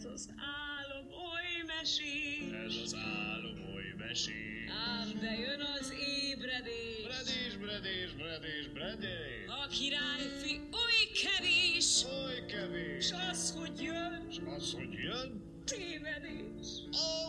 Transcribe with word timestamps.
Ez 0.00 0.06
az 0.14 0.28
álom 0.36 1.06
oly 1.06 1.62
mesés. 1.66 2.52
Ez 2.66 2.82
az 2.84 2.94
álom 2.94 3.74
oly 3.74 3.94
mesés. 3.98 4.70
Ám 4.88 5.18
de 5.20 5.38
jön 5.38 5.60
az 5.60 5.92
ébredés. 5.92 7.02
Bredés, 7.04 7.56
bredés, 7.56 8.12
bredés, 8.12 8.68
bredés. 8.68 9.46
A 9.46 9.66
királyfi 9.66 10.60
oly 10.72 11.02
kevés. 11.22 12.04
Oly 12.04 12.44
kevés. 12.46 13.06
S 13.06 13.12
az, 13.30 13.54
hogy 13.58 13.82
jön, 13.82 14.26
S 14.30 14.38
az, 14.56 14.72
hogy 14.72 14.92
jön, 14.92 15.42
tévedés. 15.64 16.68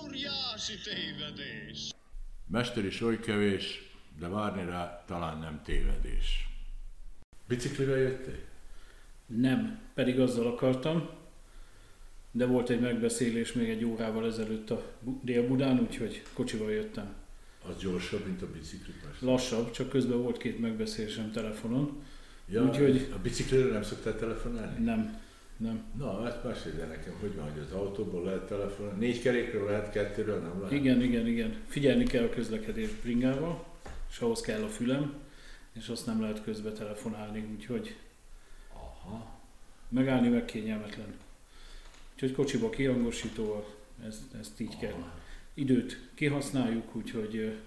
óriási 0.04 0.74
tévedés. 0.84 1.94
Mester 2.48 2.86
is 2.86 3.02
oly 3.02 3.20
kevés, 3.20 3.82
de 4.20 4.28
várni 4.28 4.66
rá 4.66 5.04
talán 5.08 5.38
nem 5.38 5.62
tévedés. 5.64 6.48
Biciklivel 7.48 7.98
jöttél? 7.98 8.44
Nem, 9.26 9.82
pedig 9.94 10.20
azzal 10.20 10.48
akartam, 10.48 11.20
de 12.32 12.46
volt 12.46 12.70
egy 12.70 12.80
megbeszélés 12.80 13.54
még 13.54 13.70
egy 13.70 13.84
órával 13.86 14.26
ezelőtt 14.26 14.70
a 14.70 14.84
Bu- 15.02 15.24
Dél-Budán, 15.24 15.80
úgyhogy 15.80 16.24
kocsival 16.34 16.72
jöttem. 16.72 17.14
Az 17.70 17.78
gyorsabb, 17.82 18.26
mint 18.26 18.42
a 18.42 18.48
bicikli 18.52 18.94
persze. 19.04 19.26
Lassabb, 19.26 19.72
csak 19.72 19.90
közben 19.90 20.22
volt 20.22 20.38
két 20.38 20.60
megbeszélésem 20.60 21.32
telefonon. 21.32 22.04
Ja, 22.50 22.64
úgyhogy- 22.64 23.12
A 23.16 23.20
biciklire 23.22 23.66
nem 23.72 23.84
szoktál 23.84 24.16
telefonálni? 24.18 24.84
Nem, 24.84 25.20
nem. 25.58 25.84
Na, 25.98 26.28
ezt 26.28 26.44
mesélj 26.44 26.82
el 26.82 26.88
nekem, 26.88 27.14
hogy 27.20 27.36
van, 27.36 27.52
hogy 27.52 27.62
az 27.62 27.72
autóból 27.72 28.24
lehet 28.24 28.48
telefonálni. 28.48 29.06
Négy 29.06 29.22
kerékről 29.22 29.66
lehet, 29.66 29.92
kettőről 29.92 30.40
nem 30.40 30.56
lehet? 30.62 30.72
Igen, 30.72 31.02
igen, 31.02 31.28
igen. 31.28 31.56
Figyelni 31.68 32.04
kell 32.04 32.24
a 32.24 32.30
közlekedés 32.30 32.90
bringával, 33.04 33.66
és 34.10 34.20
ahhoz 34.20 34.42
kell 34.42 34.64
a 34.64 34.68
fülem, 34.68 35.14
és 35.74 35.88
azt 35.88 36.06
nem 36.06 36.22
lehet 36.22 36.44
közbe 36.44 36.72
telefonálni, 36.72 37.46
úgyhogy 37.56 37.96
Aha. 38.74 39.40
megállni 39.90 40.28
meg 40.28 40.46
kényelmetlen. 40.46 41.14
Úgyhogy 42.22 42.36
kocsiba 42.36 42.70
kihangosítóval, 42.70 43.66
ezt, 44.06 44.34
ezt 44.40 44.60
így 44.60 44.78
kell. 44.78 45.04
Időt 45.54 46.10
kihasználjuk, 46.14 46.96
úgyhogy 46.96 47.58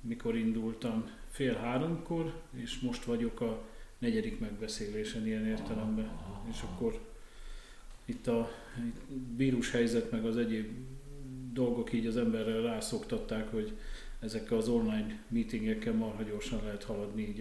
mikor 0.00 0.36
indultam 0.36 1.10
fél 1.30 1.54
háromkor, 1.54 2.40
és 2.56 2.78
most 2.78 3.04
vagyok 3.04 3.40
a 3.40 3.64
negyedik 3.98 4.38
megbeszélésen 4.38 5.26
ilyen 5.26 5.46
értelemben. 5.46 6.10
És 6.50 6.62
akkor 6.62 7.00
itt 8.04 8.26
a 8.26 8.50
vírus 9.36 9.70
helyzet 9.70 10.10
meg 10.10 10.24
az 10.24 10.36
egyéb 10.36 10.68
dolgok 11.52 11.92
így 11.92 12.06
az 12.06 12.16
emberrel 12.16 12.62
rászoktatták, 12.62 13.50
hogy 13.50 13.78
ezekkel 14.20 14.56
az 14.56 14.68
online 14.68 15.24
meetingekkel 15.28 15.92
marha 15.92 16.22
gyorsan 16.22 16.64
lehet 16.64 16.84
haladni 16.84 17.22
így 17.22 17.40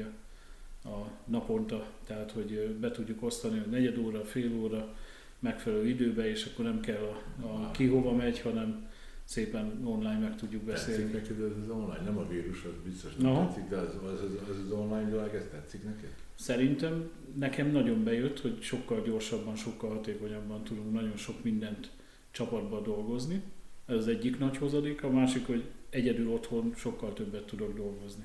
a, 0.84 0.90
a 0.90 1.12
naponta, 1.26 1.92
tehát 2.06 2.32
hogy 2.32 2.76
be 2.80 2.92
tudjuk 2.92 3.24
osztani, 3.24 3.58
hogy 3.60 3.70
negyed 3.70 3.98
óra, 3.98 4.26
fél 4.26 4.54
óra, 4.54 4.96
megfelelő 5.40 5.88
időbe, 5.88 6.30
és 6.30 6.46
akkor 6.46 6.66
nem 6.66 6.80
kell 6.80 7.04
a, 7.42 7.46
a 7.46 7.72
ki 7.72 7.88
hova 7.88 8.16
megy, 8.16 8.40
hanem 8.40 8.88
szépen 9.24 9.82
online 9.84 10.18
meg 10.18 10.36
tudjuk 10.36 10.66
Tetszik 10.66 10.88
beszélni. 10.90 11.12
neked 11.12 11.42
ez 11.42 11.64
az 11.64 11.70
online? 11.70 12.02
Nem 12.04 12.18
a 12.18 12.28
vírus, 12.28 12.64
az 12.64 12.72
biztos 12.84 13.16
nem 13.16 13.32
Aha. 13.32 13.48
tetszik, 13.48 13.70
de 13.70 13.76
az, 13.78 13.96
az, 14.14 14.22
az, 14.50 14.58
az, 14.66 14.72
online 14.72 15.10
világ, 15.10 15.36
ez 15.36 15.46
tetszik 15.52 15.84
neked? 15.84 16.10
Szerintem 16.36 17.10
nekem 17.36 17.72
nagyon 17.72 18.04
bejött, 18.04 18.40
hogy 18.40 18.62
sokkal 18.62 19.02
gyorsabban, 19.02 19.56
sokkal 19.56 19.90
hatékonyabban 19.90 20.64
tudunk 20.64 20.94
nagyon 20.94 21.18
sok 21.18 21.44
mindent 21.44 21.90
csapatban 22.32 22.84
dolgozni. 22.84 23.42
Ez 23.86 23.96
az 23.96 24.08
egyik 24.08 24.40
nagy 24.40 24.58
hozadék, 24.58 25.04
a 25.04 25.10
másik, 25.10 25.48
hogy 25.48 25.64
egyedül 25.90 26.30
otthon 26.32 26.74
sokkal 26.76 27.14
többet 27.14 27.46
tudok 27.46 27.76
dolgozni. 27.76 28.24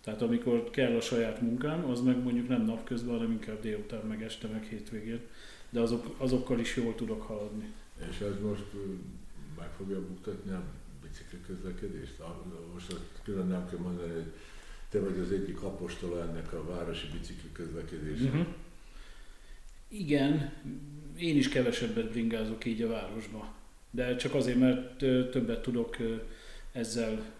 Tehát 0.00 0.22
amikor 0.22 0.70
kell 0.70 0.96
a 0.96 1.00
saját 1.00 1.40
munkám, 1.40 1.84
az 1.84 2.00
meg 2.00 2.22
mondjuk 2.22 2.48
nem 2.48 2.62
napközben, 2.62 3.14
hanem 3.14 3.30
inkább 3.30 3.60
délután, 3.60 4.06
meg 4.06 4.22
este, 4.22 4.48
meg 4.48 4.62
hétvégén. 4.62 5.20
De 5.74 5.80
azok, 5.80 6.14
azokkal 6.18 6.58
is 6.58 6.76
jól 6.76 6.94
tudok 6.94 7.22
haladni. 7.22 7.72
És 8.10 8.18
ez 8.18 8.40
most 8.42 8.64
meg 9.58 9.68
fogja 9.76 10.06
buktatni 10.06 10.52
a 10.52 10.62
bicikli 11.02 11.38
közlekedést? 11.46 12.22
Most 12.72 13.00
külön 13.22 13.46
nem 13.46 13.68
kell 13.68 13.78
mondani, 13.78 14.12
hogy 14.12 14.32
te 14.88 15.00
vagy 15.00 15.18
az 15.18 15.32
egyik 15.32 15.62
apostola 15.62 16.22
ennek 16.22 16.52
a 16.52 16.64
városi 16.64 17.06
bicikli 17.12 17.52
közlekedésnek. 17.52 18.32
Uh-huh. 18.32 18.46
Igen, 19.88 20.52
én 21.16 21.36
is 21.36 21.48
kevesebbet 21.48 22.10
bringázok 22.10 22.64
így 22.64 22.82
a 22.82 22.88
városba. 22.88 23.54
De 23.90 24.16
csak 24.16 24.34
azért, 24.34 24.58
mert 24.58 24.96
többet 25.30 25.62
tudok 25.62 25.96
ezzel 26.72 27.34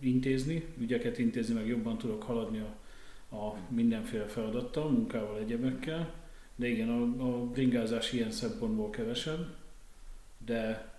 intézni, 0.00 0.64
ügyeket 0.78 1.18
intézni, 1.18 1.54
meg 1.54 1.66
jobban 1.66 1.98
tudok 1.98 2.22
haladni 2.22 2.58
a, 2.58 2.76
a 3.36 3.56
mindenféle 3.68 4.26
feladattal, 4.26 4.90
munkával, 4.90 5.38
egyebekkel. 5.38 6.21
De 6.56 6.68
igen, 6.68 6.88
a, 6.88 7.24
a 7.24 7.46
bringázás 7.46 8.12
ilyen 8.12 8.30
szempontból 8.30 8.90
kevesebb, 8.90 9.54
de 10.44 10.92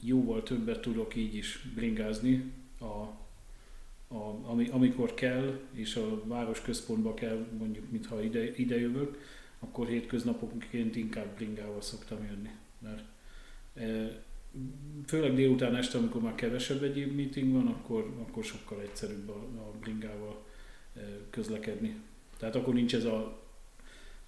jóval 0.00 0.42
többet 0.42 0.80
tudok 0.80 1.16
így 1.16 1.34
is 1.34 1.68
bringázni, 1.74 2.52
a, 2.80 2.84
a, 4.14 4.38
ami, 4.42 4.68
amikor 4.68 5.14
kell, 5.14 5.60
és 5.72 5.96
a 5.96 6.24
városközpontba 6.24 7.14
kell, 7.14 7.46
mondjuk, 7.58 7.90
mintha 7.90 8.22
ide, 8.22 8.56
ide 8.56 8.80
jövök, 8.80 9.18
akkor 9.58 9.86
hétköznapoként 9.86 10.96
inkább 10.96 11.34
bringával 11.36 11.80
szoktam 11.80 12.24
jönni. 12.24 12.50
Mert 12.78 13.04
e, 13.74 14.18
főleg 15.06 15.34
délután 15.34 15.76
este, 15.76 15.98
amikor 15.98 16.22
már 16.22 16.34
kevesebb 16.34 16.82
egyéb 16.82 17.14
meeting 17.14 17.52
van, 17.52 17.66
akkor, 17.66 18.14
akkor 18.20 18.44
sokkal 18.44 18.80
egyszerűbb 18.80 19.28
a, 19.28 19.60
a 19.60 19.72
bringával 19.80 20.44
e, 20.96 21.00
közlekedni. 21.30 21.96
Tehát 22.38 22.56
akkor 22.56 22.74
nincs 22.74 22.94
ez 22.94 23.04
a 23.04 23.47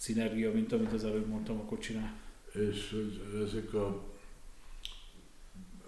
szinergia, 0.00 0.52
mint 0.52 0.72
amit 0.72 0.92
az 0.92 1.04
előbb 1.04 1.26
mondtam 1.26 1.58
a 1.58 1.64
kocsinál. 1.64 2.12
És 2.52 2.90
hogy 2.90 3.42
ezek 3.46 3.74
a, 3.74 4.02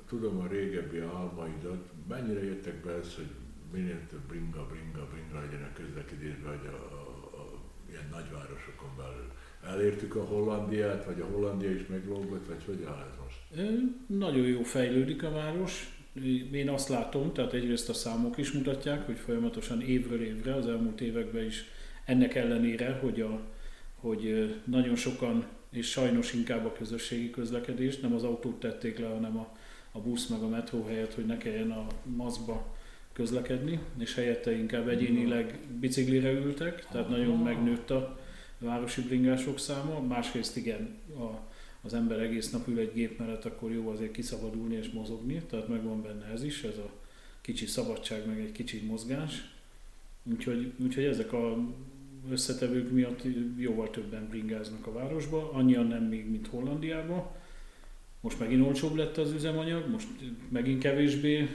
tudom 0.09 0.41
a 0.41 0.47
régebbi 0.47 0.99
álmaidat, 0.99 1.91
mennyire 2.09 2.45
jöttek 2.45 2.85
be 2.85 2.93
ez, 2.93 3.15
hogy 3.15 3.31
minél 3.73 4.07
több 4.11 4.21
bringa, 4.29 4.67
bringa, 4.67 5.09
bringa 5.13 5.45
legyen 5.45 5.63
a 5.63 5.73
közlekedésben, 5.73 6.59
vagy 6.59 6.67
a, 6.67 6.77
a, 6.95 7.41
a 7.41 7.61
ilyen 7.91 8.09
nagyvárosokon 8.11 8.91
belül. 8.97 9.31
Elértük 9.65 10.15
a 10.15 10.25
Hollandiát, 10.25 11.05
vagy 11.05 11.21
a 11.21 11.25
Hollandia 11.25 11.71
is 11.71 11.87
meglógott, 11.87 12.47
vagy 12.47 12.65
hogy 12.65 12.85
áll 12.89 13.09
ez 13.11 13.17
most? 13.25 13.71
Nagyon 14.07 14.47
jó 14.47 14.63
fejlődik 14.63 15.23
a 15.23 15.31
város. 15.31 16.03
Én 16.53 16.69
azt 16.69 16.89
látom, 16.89 17.33
tehát 17.33 17.53
egyrészt 17.53 17.89
a 17.89 17.95
számok 17.95 18.39
is 18.39 18.53
mutatják, 18.53 19.07
hogy 19.07 19.19
folyamatosan 19.19 19.81
évről 19.81 20.23
évre, 20.23 20.55
az 20.55 20.67
elmúlt 20.67 21.01
években 21.01 21.45
is 21.45 21.65
ennek 22.05 22.35
ellenére, 22.35 22.99
hogy, 23.03 23.21
a, 23.21 23.41
hogy 24.03 24.55
nagyon 24.65 24.97
sokan, 24.97 25.47
és 25.71 25.91
sajnos 25.91 26.33
inkább 26.33 26.65
a 26.65 26.73
közösségi 26.73 27.31
közlekedést, 27.31 28.03
nem 28.03 28.15
az 28.15 28.23
autót 28.23 28.61
tették 28.61 28.99
le, 28.99 29.07
hanem 29.07 29.37
a, 29.37 29.57
a 29.93 30.01
busz 30.01 30.27
meg 30.27 30.43
a 30.43 30.49
metró 30.49 30.85
helyett, 30.87 31.15
hogy 31.15 31.27
ne 31.27 31.37
kelljen 31.37 31.71
a 31.71 31.87
maszkba 32.17 32.77
közlekedni, 33.13 33.79
és 33.99 34.15
helyette 34.15 34.53
inkább 34.53 34.89
egyénileg 34.89 35.59
biciklire 35.81 36.31
ültek, 36.31 36.87
tehát 36.91 37.09
nagyon 37.09 37.39
megnőtt 37.39 37.91
a 37.91 38.19
városi 38.59 39.03
bringások 39.03 39.59
száma. 39.59 40.01
Másrészt 40.01 40.57
igen, 40.57 40.95
a, 41.19 41.41
az 41.83 41.95
ember 41.95 42.21
egész 42.21 42.51
nap 42.51 42.69
ül 42.69 42.79
egy 42.79 42.93
gép 42.95 43.19
mellett, 43.19 43.45
akkor 43.45 43.73
jó 43.73 43.89
azért 43.89 44.13
kiszabadulni 44.13 44.75
és 44.75 44.91
mozogni, 44.91 45.43
tehát 45.51 45.69
megvan 45.69 46.03
benne 46.03 46.27
ez 46.33 46.45
is, 46.45 46.63
ez 46.63 46.77
a 46.79 46.91
kicsi 47.41 47.67
szabadság, 47.67 48.27
meg 48.27 48.41
egy 48.41 48.53
kicsi 48.53 48.81
mozgás. 48.87 49.51
Úgyhogy, 50.23 50.73
úgyhogy 50.79 51.05
ezek 51.05 51.33
a 51.33 51.59
összetevők 52.31 52.91
miatt 52.91 53.23
jóval 53.57 53.91
többen 53.91 54.29
bringáznak 54.29 54.87
a 54.87 54.93
városba, 54.93 55.53
annyian 55.53 55.87
nem 55.87 56.05
még, 56.05 56.31
mint 56.31 56.47
Hollandiában. 56.47 57.27
Most 58.21 58.39
megint 58.39 58.67
olcsóbb 58.67 58.95
lett 58.95 59.17
az 59.17 59.33
üzemanyag, 59.33 59.91
most 59.91 60.09
megint 60.49 60.83
kevésbé 60.83 61.49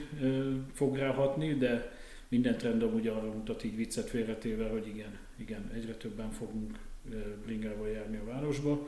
fog 0.74 0.96
ráhatni, 0.96 1.54
de 1.54 1.98
minden 2.28 2.58
trend 2.58 2.84
amúgy 2.84 3.08
arra 3.08 3.34
mutat 3.34 3.64
így 3.64 3.76
viccet 3.76 4.10
félretéve, 4.10 4.70
hogy 4.70 4.88
igen, 4.88 5.18
igen, 5.36 5.72
egyre 5.74 5.94
többen 5.94 6.32
fogunk 6.32 6.80
bringával 7.46 7.90
járni 7.90 8.18
a 8.18 8.26
városba, 8.26 8.88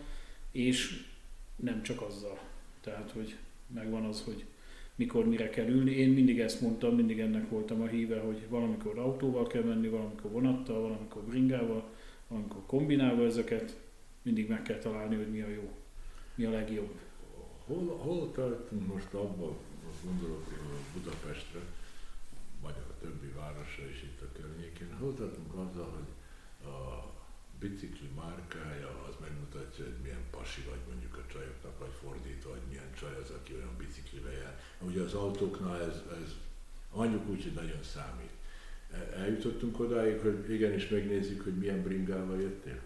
és 0.52 1.06
nem 1.56 1.84
csak 1.84 2.02
azzal. 2.02 2.40
Tehát, 2.82 3.12
hogy 3.12 3.36
megvan 3.74 4.06
az, 4.06 4.22
hogy 4.22 4.46
mikor 5.00 5.26
mire 5.26 5.50
kell 5.50 5.68
ülni. 5.68 5.92
Én 5.92 6.10
mindig 6.10 6.40
ezt 6.40 6.62
mondtam, 6.62 6.96
mindig 6.96 7.20
ennek 7.20 7.50
voltam 7.50 7.82
a 7.82 7.88
híve, 7.88 8.20
hogy 8.20 8.46
valamikor 8.50 8.98
autóval 9.00 9.48
kell 9.48 9.64
menni, 9.64 9.88
valamikor 9.88 10.32
vonattal, 10.32 10.82
valamikor 10.82 11.24
bringával, 11.24 11.84
valamikor 12.28 12.62
kombinálva 12.66 13.26
ezeket. 13.26 13.80
Mindig 14.22 14.50
meg 14.50 14.62
kell 14.62 14.78
találni, 14.78 15.16
hogy 15.16 15.32
mi 15.32 15.42
a 15.42 15.48
jó, 15.48 15.72
mi 16.36 16.44
a 16.46 16.50
legjobb. 16.50 16.90
Hol, 17.66 17.98
hol 17.98 18.32
tartunk 18.32 18.88
most 18.94 19.14
abban, 19.14 19.56
gondolok 20.06 20.48
Budapestre, 20.94 21.60
vagy 22.62 22.76
a 22.90 22.94
többi 23.02 23.28
városra 23.36 23.90
is 23.90 24.04
itt 24.04 24.22
a 24.22 24.32
környékén, 24.32 24.94
hol 25.00 25.14
tartunk 25.14 25.54
azzal, 25.54 25.90
hogy 25.96 26.09
bicikli 27.60 28.10
márkája 28.16 28.90
az 29.08 29.16
megmutatja, 29.20 29.84
hogy 29.84 30.00
milyen 30.04 30.26
pasi 30.32 30.62
vagy 30.62 30.84
mondjuk 30.90 31.16
a 31.18 31.32
csajoknak, 31.32 31.80
vagy 31.80 31.94
fordítva, 32.02 32.50
hogy 32.50 32.66
milyen 32.70 32.92
csaj 33.00 33.16
az, 33.24 33.30
aki 33.30 33.54
olyan 33.54 33.76
biciklivel 33.78 34.34
jár. 34.34 34.60
Ugye 34.80 35.02
az 35.02 35.14
autóknál 35.14 35.82
ez, 35.82 35.98
ez 36.24 36.30
mondjuk 36.94 37.30
úgy, 37.30 37.44
hogy 37.44 37.54
nagyon 37.54 37.84
számít. 37.84 38.34
E- 38.92 39.14
Eljutottunk 39.22 39.80
odáig, 39.80 40.20
hogy 40.20 40.52
igenis 40.52 40.88
megnézzük, 40.88 41.42
hogy 41.44 41.58
milyen 41.58 41.84
bringával 41.84 42.42
jöttél? 42.42 42.80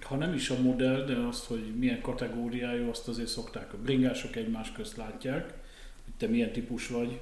ha 0.00 0.16
nem 0.16 0.34
is 0.34 0.50
a 0.50 0.60
modell, 0.60 1.04
de 1.04 1.16
azt, 1.16 1.44
hogy 1.44 1.74
milyen 1.78 2.00
kategóriájú, 2.00 2.88
azt 2.88 3.08
azért 3.08 3.28
szokták. 3.28 3.72
A 3.72 3.76
bringások 3.76 4.36
egymás 4.36 4.72
közt 4.72 4.96
látják, 4.96 5.44
hogy 6.04 6.14
te 6.16 6.26
milyen 6.26 6.52
típus 6.52 6.88
vagy. 6.88 7.20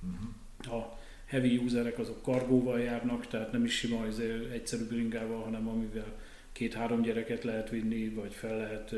Uh-huh. 0.00 0.80
A 0.80 0.98
heavy 1.26 1.56
userek 1.56 1.98
azok 1.98 2.22
kargóval 2.22 2.80
járnak, 2.80 3.26
tehát 3.26 3.52
nem 3.52 3.64
is 3.64 3.78
sima 3.78 4.04
azért 4.06 4.52
egyszerű 4.52 4.84
bringával, 4.84 5.42
hanem 5.42 5.68
amivel 5.68 6.12
két-három 6.52 7.02
gyereket 7.02 7.44
lehet 7.44 7.70
vinni, 7.70 8.08
vagy 8.08 8.32
fel 8.32 8.56
lehet 8.56 8.94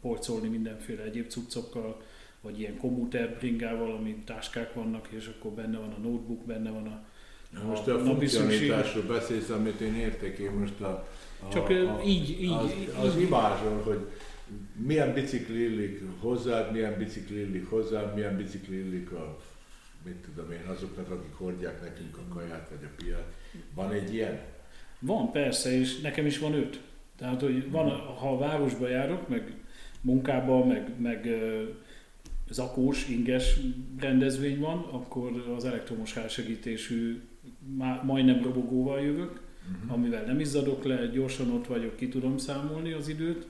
polcolni 0.00 0.48
mindenféle 0.48 1.02
egyéb 1.02 1.28
cuccokkal, 1.28 2.02
vagy 2.40 2.60
ilyen 2.60 2.76
kommuter 2.76 3.36
bringával, 3.38 3.92
ami 3.94 4.22
táskák 4.24 4.74
vannak, 4.74 5.08
és 5.10 5.26
akkor 5.26 5.50
benne 5.50 5.78
van 5.78 5.92
a 5.92 6.00
notebook, 6.08 6.44
benne 6.44 6.70
van 6.70 6.86
a, 6.86 7.04
Na 7.50 7.62
most 7.62 7.86
a 7.86 7.96
napi 7.96 8.26
funkcionalitásról 8.26 9.02
beszélsz, 9.02 9.48
amit 9.48 9.80
én 9.80 9.94
értek, 9.94 10.38
én 10.38 10.50
most 10.50 10.80
a, 10.80 11.08
a, 11.42 11.48
Csak 11.48 11.68
a, 11.68 12.00
így, 12.04 12.42
így, 12.42 12.50
az, 12.50 12.70
így, 12.80 12.90
az 13.00 13.16
imázsol, 13.16 13.82
hogy 13.82 14.06
milyen 14.76 15.12
bicikli 15.12 15.62
illik 15.62 16.02
hozzád, 16.20 16.72
milyen 16.72 16.98
bicikli 16.98 17.38
illik 17.40 17.68
hozzám, 17.68 18.12
milyen 18.14 18.36
bicikli 18.36 18.76
illik 18.76 19.10
a, 19.10 19.40
mit 20.04 20.14
tudom 20.14 20.50
én, 20.50 20.66
azoknak, 20.66 21.10
akik 21.10 21.32
hordják 21.34 21.82
nekünk 21.82 22.16
a 22.16 22.34
kaját 22.34 22.68
vagy 22.68 22.84
a 22.84 23.02
piát. 23.02 23.32
Van 23.74 23.92
egy 23.92 24.14
ilyen? 24.14 24.40
Van 24.98 25.32
persze, 25.32 25.70
és 25.78 26.00
nekem 26.00 26.26
is 26.26 26.38
van 26.38 26.54
öt. 26.54 26.80
Tehát, 27.16 27.40
hogy 27.40 27.70
van, 27.70 27.90
ha 27.90 28.32
a 28.34 28.38
városba 28.38 28.88
járok, 28.88 29.28
meg 29.28 29.54
munkába, 30.00 30.64
meg, 30.64 31.00
meg 31.00 31.28
zakós, 32.50 33.08
inges 33.08 33.56
rendezvény 33.98 34.58
van, 34.60 34.78
akkor 34.78 35.52
az 35.56 35.64
elektromos 35.64 36.14
házsegítésű 36.14 37.20
má- 37.76 38.02
majdnem 38.02 38.42
robogóval 38.42 39.00
jövök, 39.00 39.42
Uh-huh. 39.76 39.92
amivel 39.92 40.24
nem 40.24 40.40
izzadok 40.40 40.84
le, 40.84 41.06
gyorsan 41.06 41.50
ott 41.50 41.66
vagyok, 41.66 41.96
ki 41.96 42.08
tudom 42.08 42.38
számolni 42.38 42.92
az 42.92 43.08
időt. 43.08 43.46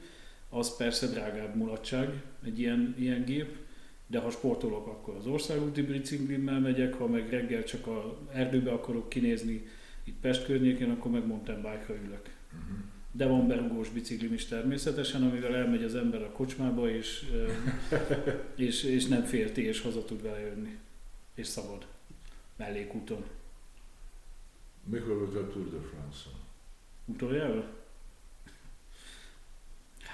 Az 0.51 0.77
persze 0.77 1.07
drágább 1.07 1.57
mulatság, 1.57 2.23
egy 2.45 2.59
ilyen, 2.59 2.95
ilyen 2.99 3.25
gép, 3.25 3.57
de 4.07 4.19
ha 4.19 4.31
sportolok, 4.31 4.87
akkor 4.87 5.15
az 5.15 5.27
országúti 5.27 5.83
biciklimmel 5.83 6.61
megyek, 6.61 6.95
ha 6.95 7.07
meg 7.07 7.31
reggel 7.31 7.65
csak 7.65 7.87
a 7.87 8.19
erdőbe 8.33 8.73
akarok 8.73 9.09
kinézni 9.09 9.67
itt 10.05 10.21
Pest 10.21 10.45
környékén, 10.45 10.91
akkor 10.91 11.11
meg 11.11 11.27
mountain 11.27 11.63
bike-ra 11.63 11.95
ülök. 11.95 12.31
Uh-huh. 12.53 12.77
De 13.13 13.27
van 13.27 13.47
berugós 13.47 13.89
biciklim 13.89 14.33
is 14.33 14.45
természetesen, 14.45 15.23
amivel 15.23 15.55
elmegy 15.55 15.83
az 15.83 15.95
ember 15.95 16.23
a 16.23 16.31
kocsmába, 16.31 16.91
és, 16.91 17.31
és, 18.55 18.83
és 18.83 19.07
nem 19.07 19.23
félti, 19.23 19.63
és 19.63 19.81
haza 19.81 20.05
tud 20.05 20.23
vele 20.23 20.41
jönni. 20.41 20.79
És 21.35 21.47
szabad. 21.47 21.87
Mellékúton. 22.57 23.25
Mikor 24.85 25.19
volt 25.19 25.35
a 25.35 25.49
Tour 25.49 25.71
de 25.71 25.79
France-on? 25.79 26.35
Utoljára? 27.05 27.73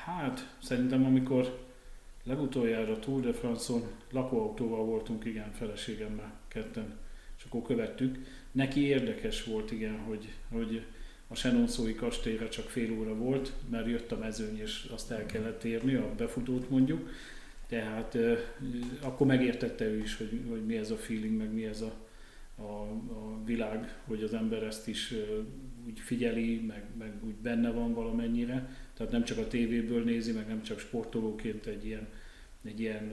Hát, 0.05 0.57
szerintem 0.63 1.05
amikor 1.05 1.70
legutoljára 2.31 2.99
Tour 2.99 3.21
de 3.21 3.33
France-on 3.33 3.83
lakóautóval 4.11 4.85
voltunk, 4.85 5.25
igen, 5.25 5.53
feleségemmel 5.53 6.33
ketten, 6.49 6.99
és 7.39 7.45
akkor 7.45 7.63
követtük. 7.63 8.19
Neki 8.53 8.81
érdekes 8.81 9.45
volt, 9.45 9.71
igen, 9.71 9.99
hogy, 9.99 10.29
hogy 10.53 10.83
a 11.29 11.35
Senonszói 11.35 11.95
kastélyra 11.95 12.49
csak 12.49 12.69
fél 12.69 12.93
óra 12.93 13.15
volt, 13.15 13.53
mert 13.71 13.87
jött 13.87 14.13
a 14.13 14.19
mezőny, 14.19 14.59
és 14.59 14.89
azt 14.93 15.11
el 15.11 15.27
kellett 15.27 15.65
érni, 15.65 15.95
a 15.95 16.15
befutót 16.17 16.71
mondjuk. 16.71 17.09
Tehát 17.67 18.15
euh, 18.15 18.39
akkor 19.01 19.27
megértette 19.27 19.85
ő 19.85 19.99
is, 19.99 20.17
hogy, 20.17 20.41
hogy 20.49 20.65
mi 20.65 20.77
ez 20.77 20.91
a 20.91 20.97
feeling, 20.97 21.37
meg 21.37 21.53
mi 21.53 21.65
ez 21.65 21.81
a, 21.81 21.93
a, 22.63 22.83
a 23.13 23.45
világ, 23.45 23.99
hogy 24.05 24.23
az 24.23 24.35
ember 24.35 24.63
ezt 24.63 24.89
is 24.89 25.13
ö, 25.13 25.41
úgy 25.87 26.01
figyeli, 26.01 26.61
meg, 26.67 26.85
meg 26.99 27.13
úgy 27.25 27.35
benne 27.35 27.71
van 27.71 27.95
valamennyire. 27.95 28.77
Tehát 28.95 29.13
nem 29.13 29.25
csak 29.25 29.39
a 29.39 29.49
tévéből 29.49 30.05
nézi, 30.05 30.33
meg 30.33 30.49
nem 30.49 30.63
csak 30.63 30.79
sportolóként 30.79 31.67
egy 31.67 31.87
ilyen, 31.87 32.09
egy 32.65 32.81
ilyen 32.81 33.13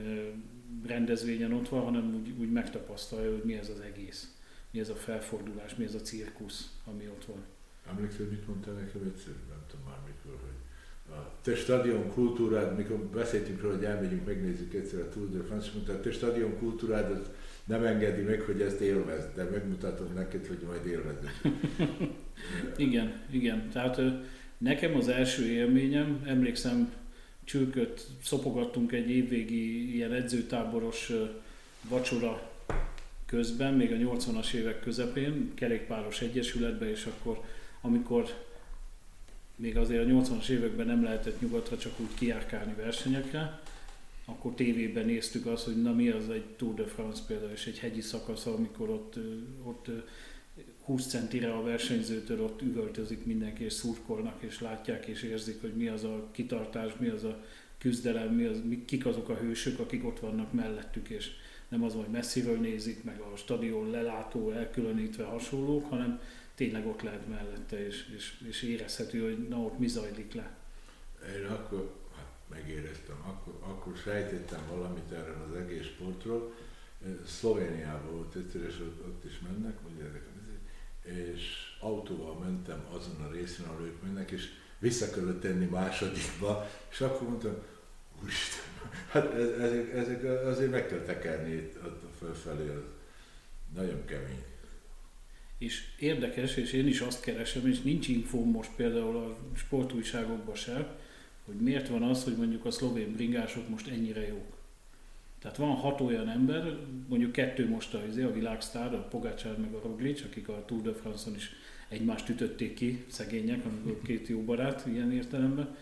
rendezvényen 0.86 1.52
ott 1.52 1.68
van, 1.68 1.82
hanem 1.82 2.14
úgy, 2.14 2.40
úgy 2.40 2.52
megtapasztalja, 2.52 3.30
hogy 3.30 3.44
mi 3.44 3.54
ez 3.54 3.68
az 3.68 3.80
egész. 3.80 4.32
Mi 4.70 4.80
ez 4.80 4.88
a 4.88 4.94
felfordulás, 4.94 5.74
mi 5.74 5.84
ez 5.84 5.94
a 5.94 6.00
cirkusz, 6.00 6.72
ami 6.84 7.06
ott 7.08 7.24
van. 7.24 7.44
Emlékszel, 7.90 8.26
mit 8.26 8.46
mondtál 8.46 8.74
nekem 8.74 9.02
egyszer? 9.14 9.32
Nem 9.48 9.64
tudom 9.68 9.86
már 9.86 9.98
mikor, 10.06 10.40
hogy 10.40 10.58
a 11.16 11.32
te 11.42 11.54
stadion 11.54 12.08
kultúrád, 12.08 12.76
mikor 12.76 12.98
beszéltünk 12.98 13.60
róla, 13.60 13.74
hogy 13.74 13.84
elmegyünk, 13.84 14.26
megnézzük 14.26 14.74
egyszer 14.74 15.00
a 15.00 15.08
Tour 15.08 15.30
de 15.30 15.42
France, 15.42 15.70
mondta, 15.74 15.92
a 15.92 16.00
te 16.00 16.12
stadion 16.12 16.58
kultúrád 16.58 17.10
az 17.10 17.30
nem 17.64 17.84
engedi 17.84 18.22
meg, 18.22 18.40
hogy 18.40 18.60
ezt 18.60 18.80
élvezd, 18.80 19.34
de 19.34 19.44
megmutatom 19.44 20.12
neked, 20.14 20.46
hogy 20.46 20.58
majd 20.66 20.86
élvezed. 20.86 21.30
Igen, 22.76 23.20
igen. 23.30 23.70
Tehát 23.70 24.00
nekem 24.58 24.96
az 24.96 25.08
első 25.08 25.44
élményem, 25.44 26.22
emlékszem, 26.26 26.92
csülköt 27.48 28.06
szopogattunk 28.22 28.92
egy 28.92 29.10
évvégi 29.10 29.94
ilyen 29.94 30.12
edzőtáboros 30.12 31.12
vacsora 31.88 32.50
közben, 33.26 33.74
még 33.74 33.92
a 33.92 33.96
80-as 33.96 34.52
évek 34.52 34.80
közepén, 34.80 35.54
kerékpáros 35.54 36.20
egyesületbe, 36.20 36.90
és 36.90 37.06
akkor, 37.06 37.40
amikor 37.80 38.46
még 39.56 39.76
azért 39.76 40.04
a 40.04 40.08
80-as 40.08 40.48
években 40.48 40.86
nem 40.86 41.02
lehetett 41.02 41.40
nyugatra 41.40 41.78
csak 41.78 42.00
úgy 42.00 42.14
kiárkálni 42.14 42.74
versenyekre, 42.74 43.60
akkor 44.24 44.54
tévében 44.54 45.06
néztük 45.06 45.46
azt, 45.46 45.64
hogy 45.64 45.82
na 45.82 45.92
mi 45.92 46.08
az 46.08 46.30
egy 46.30 46.44
Tour 46.56 46.74
de 46.74 46.84
France 46.84 47.22
például, 47.26 47.50
és 47.50 47.66
egy 47.66 47.78
hegyi 47.78 48.00
szakasz, 48.00 48.46
amikor 48.46 48.88
ott, 48.88 49.14
ott 49.64 49.86
20 50.88 51.06
centire 51.06 51.52
a 51.52 51.62
versenyzőtől 51.62 52.42
ott 52.42 52.62
üvöltözik 52.62 53.24
mindenki, 53.24 53.64
és 53.64 53.72
szurkolnak, 53.72 54.42
és 54.42 54.60
látják, 54.60 55.06
és 55.06 55.22
érzik, 55.22 55.60
hogy 55.60 55.74
mi 55.74 55.88
az 55.88 56.04
a 56.04 56.28
kitartás, 56.32 56.92
mi 56.98 57.08
az 57.08 57.24
a 57.24 57.44
küzdelem, 57.78 58.34
mi 58.34 58.44
az, 58.44 58.62
kik 58.86 59.06
azok 59.06 59.28
a 59.28 59.36
hősök, 59.36 59.78
akik 59.78 60.04
ott 60.04 60.20
vannak 60.20 60.52
mellettük, 60.52 61.08
és 61.08 61.30
nem 61.68 61.82
az, 61.82 61.94
hogy 61.94 62.08
messziről 62.10 62.58
nézik, 62.58 63.04
meg 63.04 63.20
a 63.20 63.36
stadion 63.36 63.90
lelátó, 63.90 64.50
elkülönítve 64.50 65.24
hasonlók, 65.24 65.88
hanem 65.88 66.20
tényleg 66.54 66.86
ott 66.86 67.02
lehet 67.02 67.28
mellette, 67.28 67.86
és, 67.86 68.12
és, 68.16 68.40
és 68.48 68.62
érezhető, 68.62 69.22
hogy 69.22 69.48
na 69.48 69.56
ott 69.56 69.78
mi 69.78 69.88
zajlik 69.88 70.34
le. 70.34 70.56
Én 71.36 71.46
akkor 71.46 71.94
hát 72.16 72.32
megéreztem, 72.50 73.16
akkor, 73.26 73.54
akkor 73.60 73.96
sejtettem 73.96 74.60
valamit 74.70 75.12
erről 75.12 75.46
az 75.50 75.56
egész 75.56 75.84
sportról. 75.84 76.54
Szlovéniában 77.26 78.12
volt 78.12 78.34
egyszer, 78.34 78.62
és 78.68 78.80
ott, 78.80 79.06
ott 79.06 79.24
is 79.24 79.38
mennek, 79.40 79.78
vagy 79.82 80.06
ezek 80.06 80.26
a 80.26 80.38
és 81.08 81.42
autóval 81.80 82.34
mentem 82.34 82.84
azon 82.96 83.20
a 83.28 83.32
részen, 83.32 83.66
ahol 83.66 83.86
ők 83.86 84.02
mennek, 84.02 84.30
és 84.30 84.48
vissza 84.78 85.10
kellett 85.10 85.40
tenni 85.40 85.64
másodikba, 85.64 86.70
és 86.90 87.00
akkor 87.00 87.28
mondtam, 87.28 87.56
úristen, 88.22 88.64
hát 89.10 89.34
ez- 89.34 89.58
ezek, 89.58 89.92
ezek 89.92 90.24
azért 90.46 90.70
meg 90.70 90.86
kell 90.86 91.00
tekerni 91.02 91.52
itt 91.52 91.76
ott 91.84 92.02
fölfelé, 92.18 92.68
az 92.68 92.82
nagyon 93.74 94.04
kemény. 94.04 94.42
És 95.58 95.84
érdekes, 95.98 96.56
és 96.56 96.72
én 96.72 96.86
is 96.86 97.00
azt 97.00 97.20
keresem, 97.22 97.66
és 97.66 97.80
nincs 97.80 98.08
infóm 98.08 98.50
most 98.50 98.70
például 98.76 99.16
a 99.16 99.36
sportújságokban 99.56 100.54
se, 100.54 100.96
hogy 101.44 101.54
miért 101.54 101.88
van 101.88 102.02
az, 102.02 102.24
hogy 102.24 102.36
mondjuk 102.36 102.64
a 102.64 102.70
szlovén 102.70 103.12
bringások 103.12 103.68
most 103.68 103.88
ennyire 103.88 104.26
jók. 104.26 104.57
Tehát 105.38 105.56
van 105.56 105.74
hat 105.74 106.00
olyan 106.00 106.28
ember, 106.28 106.76
mondjuk 107.08 107.32
kettő 107.32 107.68
most 107.68 107.94
a, 107.94 108.06
izé, 108.06 108.22
a 108.22 108.32
világsztár, 108.32 108.94
a 108.94 109.08
Pogácsár 109.08 109.58
meg 109.58 109.72
a 109.72 109.80
Roglic, 109.82 110.24
akik 110.24 110.48
a 110.48 110.64
Tour 110.66 110.82
de 110.82 110.92
France-on 110.92 111.34
is 111.34 111.50
egymást 111.88 112.28
ütötték 112.28 112.74
ki, 112.74 113.04
szegények, 113.08 113.64
amikor 113.64 114.02
két 114.02 114.28
jó 114.28 114.42
barát 114.42 114.86
ilyen 114.86 115.12
értelemben. 115.12 115.76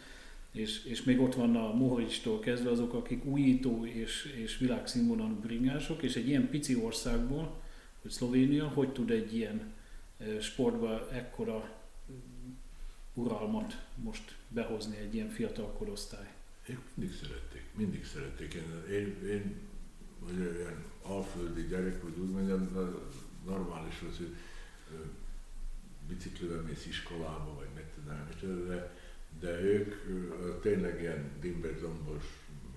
És, 0.52 0.84
és 0.84 1.02
még 1.02 1.20
ott 1.20 1.34
van 1.34 1.56
a 1.56 1.74
Mohovicstól 1.74 2.40
kezdve 2.40 2.70
azok, 2.70 2.94
akik 2.94 3.24
újító 3.24 3.86
és, 3.86 4.34
és 4.42 4.58
világszínvonalú 4.58 5.34
bringások, 5.34 6.02
és 6.02 6.16
egy 6.16 6.28
ilyen 6.28 6.48
pici 6.48 6.76
országból, 6.76 7.62
hogy 8.02 8.10
Szlovénia, 8.10 8.68
hogy 8.68 8.92
tud 8.92 9.10
egy 9.10 9.36
ilyen 9.36 9.72
sportba 10.40 11.08
ekkora 11.12 11.70
uralmat 13.14 13.84
most 13.94 14.34
behozni 14.48 14.96
egy 14.96 15.14
ilyen 15.14 15.28
fiatal 15.28 15.72
korosztály. 15.72 16.32
Ők 16.66 16.80
mindig 16.94 17.16
szerették, 17.16 17.45
mindig 17.76 18.04
szerették. 18.04 18.54
Én, 18.54 18.84
én, 18.90 19.28
én 19.28 19.54
vagy 20.18 20.56
olyan 20.56 20.84
alföldi 21.02 21.66
gyerek, 21.66 22.02
hogy 22.02 22.18
úgy 22.18 22.30
mondjam, 22.30 22.68
normális 23.46 24.02
az, 24.10 24.16
hogy 24.16 24.34
biciklivel 26.08 26.60
mész 26.60 26.86
iskolába, 26.86 27.54
vagy 27.54 27.68
meg 27.74 27.84
tudom, 28.40 28.66
de, 28.66 28.94
de 29.40 29.60
ők 29.60 29.94
tényleg 30.60 31.00
ilyen 31.00 31.30
dimberzombos 31.40 32.24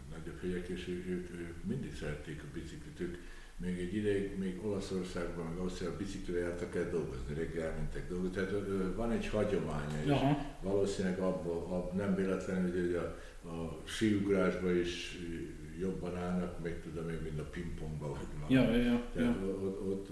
nagyobb 0.10 0.42
hegyek, 0.42 0.68
és 0.68 0.88
ők, 0.88 1.08
ők, 1.08 1.30
ők 1.40 1.64
mindig 1.64 1.96
szerették 1.96 2.42
a 2.44 2.54
biciklit. 2.54 3.00
Ők 3.00 3.18
még 3.62 3.80
egy 3.80 3.96
ideig, 3.96 4.38
még 4.38 4.66
Olaszországban, 4.66 5.46
meg 5.46 5.58
Ausztriában 5.58 5.98
biciklivel 5.98 6.42
jártak 6.42 6.76
el 6.76 6.90
dolgozni, 6.90 7.34
reggel 7.34 7.68
elmentek 7.70 8.10
dolgozni. 8.10 8.36
Tehát 8.36 8.52
van 8.96 9.12
egy 9.12 9.28
hagyománya, 9.28 10.04
és 10.04 10.10
Aha, 10.10 10.56
valószínűleg 10.62 11.20
abban, 11.20 11.58
abban 11.58 11.96
nem 11.96 12.16
véletlenül, 12.16 12.72
hogy 12.72 12.96
a, 12.96 13.18
a 13.50 13.82
síugrásban 13.86 14.78
is 14.78 15.18
jobban 15.80 16.18
állnak, 16.18 16.64
meg 16.64 16.82
tudom 16.82 17.10
én, 17.10 17.20
mint 17.24 17.40
a 17.40 17.44
pingpongban. 17.44 18.10
Vagy 18.10 18.52
ja, 18.52 18.62
ja, 18.62 18.78
ja, 18.78 19.04
Tehát 19.14 19.36
ja. 19.36 19.48
ott, 19.48 19.88
ott 19.88 20.08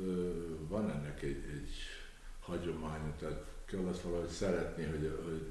van 0.67 0.89
ennek 0.89 1.21
egy, 1.21 1.43
egy 1.53 1.69
hagyománya, 2.39 3.13
tehát 3.19 3.45
kell 3.65 3.79
azt 3.79 4.01
valahogy 4.01 4.29
szeretni, 4.29 4.83
hogy, 4.83 5.19
hogy 5.25 5.41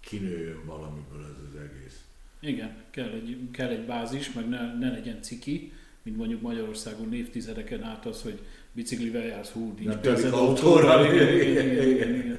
kinőjön 0.00 0.64
valamiből 0.64 1.20
ez 1.20 1.48
az 1.48 1.60
egész. 1.60 2.04
Igen, 2.40 2.84
kell 2.90 3.10
egy, 3.10 3.50
kell 3.50 3.68
egy 3.68 3.86
bázis, 3.86 4.32
meg 4.32 4.48
ne, 4.48 4.78
ne 4.78 4.90
legyen 4.90 5.22
ciki, 5.22 5.72
mint 6.04 6.16
mondjuk 6.16 6.40
Magyarországon 6.40 7.14
évtizedeken 7.14 7.82
át 7.82 8.06
az, 8.06 8.22
hogy 8.22 8.38
biciklivel 8.72 9.24
jársz, 9.24 9.50
hú, 9.50 9.74
nincs 9.78 9.94
pénzed 9.94 10.32
autóra. 10.32 11.12
Igen, 11.12 11.40
igen, 11.40 11.88
igen, 11.88 12.14
igen. 12.14 12.38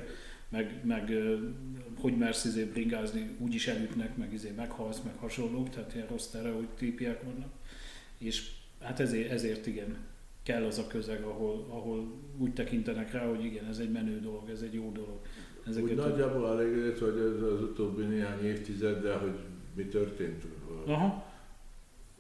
Meg, 0.50 0.82
meg 0.84 1.14
hogy 2.00 2.18
mersz 2.18 2.46
izé 2.46 2.64
bringázni, 2.64 3.30
úgyis 3.38 3.68
elütnek, 3.68 4.18
meg 4.18 4.34
izé 4.34 4.54
meghalsz, 4.56 5.02
meg 5.02 5.14
hasonlók, 5.18 5.70
tehát 5.70 5.94
ilyen 5.96 6.08
rossz 6.08 6.36
típiák 6.78 7.24
vannak. 7.24 7.50
És 8.18 8.52
hát 8.82 9.00
ezért, 9.00 9.32
ezért 9.32 9.68
igen, 9.68 9.98
kell 10.44 10.64
az 10.64 10.78
a 10.78 10.88
közeg, 10.88 11.24
ahol, 11.24 11.66
ahol 11.70 12.14
úgy 12.38 12.54
tekintenek 12.54 13.12
rá, 13.12 13.28
hogy 13.28 13.46
igen, 13.46 13.66
ez 13.66 13.78
egy 13.78 13.92
menő 13.92 14.20
dolog, 14.20 14.50
ez 14.50 14.62
egy 14.62 14.74
jó 14.74 14.92
dolog. 14.92 15.20
Ezeket 15.68 15.92
Úgy 15.92 16.00
a... 16.00 16.08
nagyjából 16.08 16.48
elégedett, 16.48 17.00
hogy 17.00 17.18
ez 17.18 17.42
az 17.42 17.62
utóbbi 17.62 18.04
néhány 18.04 18.46
évtizeddel, 18.46 19.18
hogy 19.18 19.36
mi 19.76 19.84
történt? 19.84 20.44
Aha. 20.86 21.34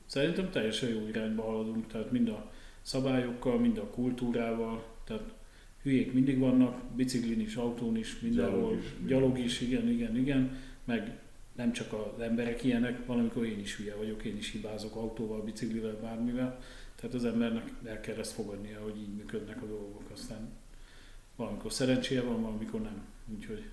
Szerintem 0.06 0.50
teljesen 0.50 0.90
jó 0.90 1.08
irányba 1.08 1.44
haladunk, 1.44 1.88
tehát 1.88 2.12
mind 2.12 2.30
a 2.30 2.52
szabályokkal, 2.82 3.60
mind 3.60 3.78
a 3.78 3.90
kultúrával, 3.90 4.86
tehát 5.04 5.34
hülyék 5.82 6.14
mindig 6.14 6.40
vannak, 6.40 6.82
biciklin 6.96 7.40
is, 7.40 7.56
autón 7.56 7.98
is, 7.98 8.20
mindenhol, 8.20 8.60
gyalog 8.60 8.78
is, 8.78 8.94
gyalog 9.08 9.40
is 9.40 9.62
igen, 9.62 9.90
igen, 9.90 10.18
igen, 10.18 10.58
meg 10.84 11.20
nem 11.56 11.72
csak 11.72 11.94
az 11.94 12.22
emberek 12.22 12.64
ilyenek, 12.64 13.06
valamikor 13.06 13.46
én 13.46 13.60
is 13.60 13.76
hülye 13.76 13.96
vagyok, 13.96 14.24
én 14.24 14.38
is 14.38 14.52
hibázok 14.52 14.96
autóval, 14.96 15.42
biciklivel, 15.42 16.00
bármivel, 16.02 16.60
tehát 16.96 17.16
az 17.16 17.26
embernek 17.26 17.72
el 17.84 18.00
kell 18.00 18.18
ezt 18.18 18.32
fogadnia, 18.32 18.80
hogy 18.82 18.98
így 18.98 19.16
működnek 19.16 19.62
a 19.62 19.66
dolgok, 19.66 20.04
aztán 20.14 20.50
valamikor 21.36 21.72
szerencséje 21.72 22.22
van, 22.22 22.42
valamikor 22.42 22.82
nem. 22.82 23.06
Úgyhogy 23.36 23.64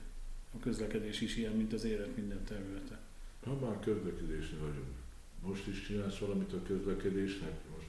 a 0.55 0.59
közlekedés 0.59 1.21
is 1.21 1.37
ilyen, 1.37 1.53
mint 1.53 1.73
az 1.73 1.85
élet 1.85 2.17
minden 2.17 2.45
területe. 2.45 2.99
Ha 3.45 3.59
már 3.61 3.81
közlekedésnél 3.81 4.61
vagyunk, 4.61 5.02
most 5.47 5.67
is 5.67 5.87
csinálsz 5.87 6.19
valamit 6.19 6.53
a 6.53 6.63
közlekedésnek? 6.63 7.53
Most 7.75 7.87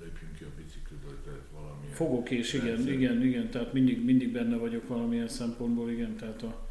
lépjünk 0.00 0.34
ki 0.38 0.44
a 0.44 0.52
bicikliből, 0.56 1.18
tehát 1.24 1.46
valamilyen... 1.52 1.94
Fogok 1.94 2.30
és 2.30 2.52
igen, 2.52 2.66
rendszer. 2.66 2.92
igen, 2.92 3.22
igen, 3.22 3.50
tehát 3.50 3.72
mindig, 3.72 4.04
mindig 4.04 4.32
benne 4.32 4.56
vagyok 4.56 4.88
valamilyen 4.88 5.28
szempontból, 5.28 5.90
igen, 5.90 6.16
tehát 6.16 6.42
a, 6.42 6.68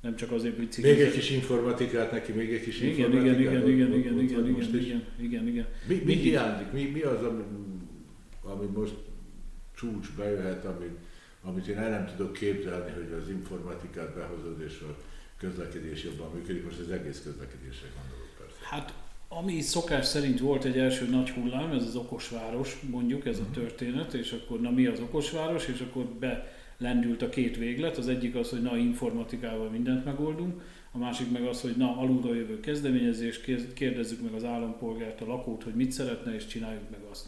nem 0.00 0.16
csak 0.16 0.32
azért 0.32 0.58
bicikli. 0.58 0.90
Még 0.90 1.00
egy 1.00 1.12
kis 1.12 1.30
informatikát 1.30 2.12
neki, 2.12 2.32
még 2.32 2.52
egy 2.52 2.62
kis 2.62 2.80
igen, 2.80 2.94
informatikát. 2.94 3.38
Igen, 3.38 3.52
igen, 3.52 3.68
igen, 3.68 3.92
igen, 3.92 4.18
igen, 4.18 4.18
igen, 4.18 4.80
igen, 4.80 5.06
igen, 5.18 5.46
igen. 5.46 5.66
Mi, 5.86 6.02
mi 6.04 6.14
hiányzik? 6.14 6.72
Mi, 6.72 6.84
mi 6.84 7.00
az, 7.00 7.22
ami, 7.22 7.42
ami 8.42 8.66
most 8.66 8.94
csúcs 9.74 10.12
bejöhet, 10.16 10.64
ami, 10.64 10.86
amit 11.42 11.66
én 11.66 11.78
el 11.78 11.90
nem 11.90 12.06
tudok 12.16 12.32
képzelni, 12.32 12.90
hogy 12.90 13.12
az 13.22 13.28
informatikát 13.28 14.14
behozod, 14.14 14.60
és 14.60 14.80
a 14.80 14.96
közlekedés 15.38 16.04
jobban 16.04 16.30
működik, 16.34 16.64
most 16.64 16.78
az 16.78 16.90
egész 16.90 17.20
közlekedésre 17.24 17.88
gondolok 17.96 18.34
persze. 18.38 18.58
Hát 18.62 18.94
ami 19.28 19.60
szokás 19.60 20.06
szerint 20.06 20.40
volt 20.40 20.64
egy 20.64 20.78
első 20.78 21.08
nagy 21.08 21.30
hullám, 21.30 21.72
ez 21.72 21.82
az 21.82 21.96
okosváros, 21.96 22.80
mondjuk 22.90 23.26
ez 23.26 23.38
a 23.38 23.42
mhm. 23.42 23.52
történet, 23.52 24.12
és 24.14 24.32
akkor 24.32 24.60
na 24.60 24.70
mi 24.70 24.86
az 24.86 25.00
okosváros, 25.00 25.66
és 25.66 25.80
akkor 25.80 26.04
be 26.04 26.56
lendült 26.78 27.22
a 27.22 27.28
két 27.28 27.56
véglet, 27.56 27.96
az 27.96 28.08
egyik 28.08 28.34
az, 28.34 28.50
hogy 28.50 28.62
na 28.62 28.76
informatikával 28.76 29.70
mindent 29.70 30.04
megoldunk, 30.04 30.62
a 30.92 30.98
másik 30.98 31.30
meg 31.30 31.42
az, 31.42 31.60
hogy 31.60 31.76
na 31.76 31.96
alulról 31.96 32.36
jövő 32.36 32.60
kezdeményezés, 32.60 33.40
kérdezzük 33.74 34.22
meg 34.22 34.32
az 34.32 34.44
állampolgárt, 34.44 35.20
a 35.20 35.26
lakót, 35.26 35.62
hogy 35.62 35.74
mit 35.74 35.92
szeretne, 35.92 36.34
és 36.34 36.46
csináljuk 36.46 36.90
meg 36.90 37.00
azt. 37.10 37.26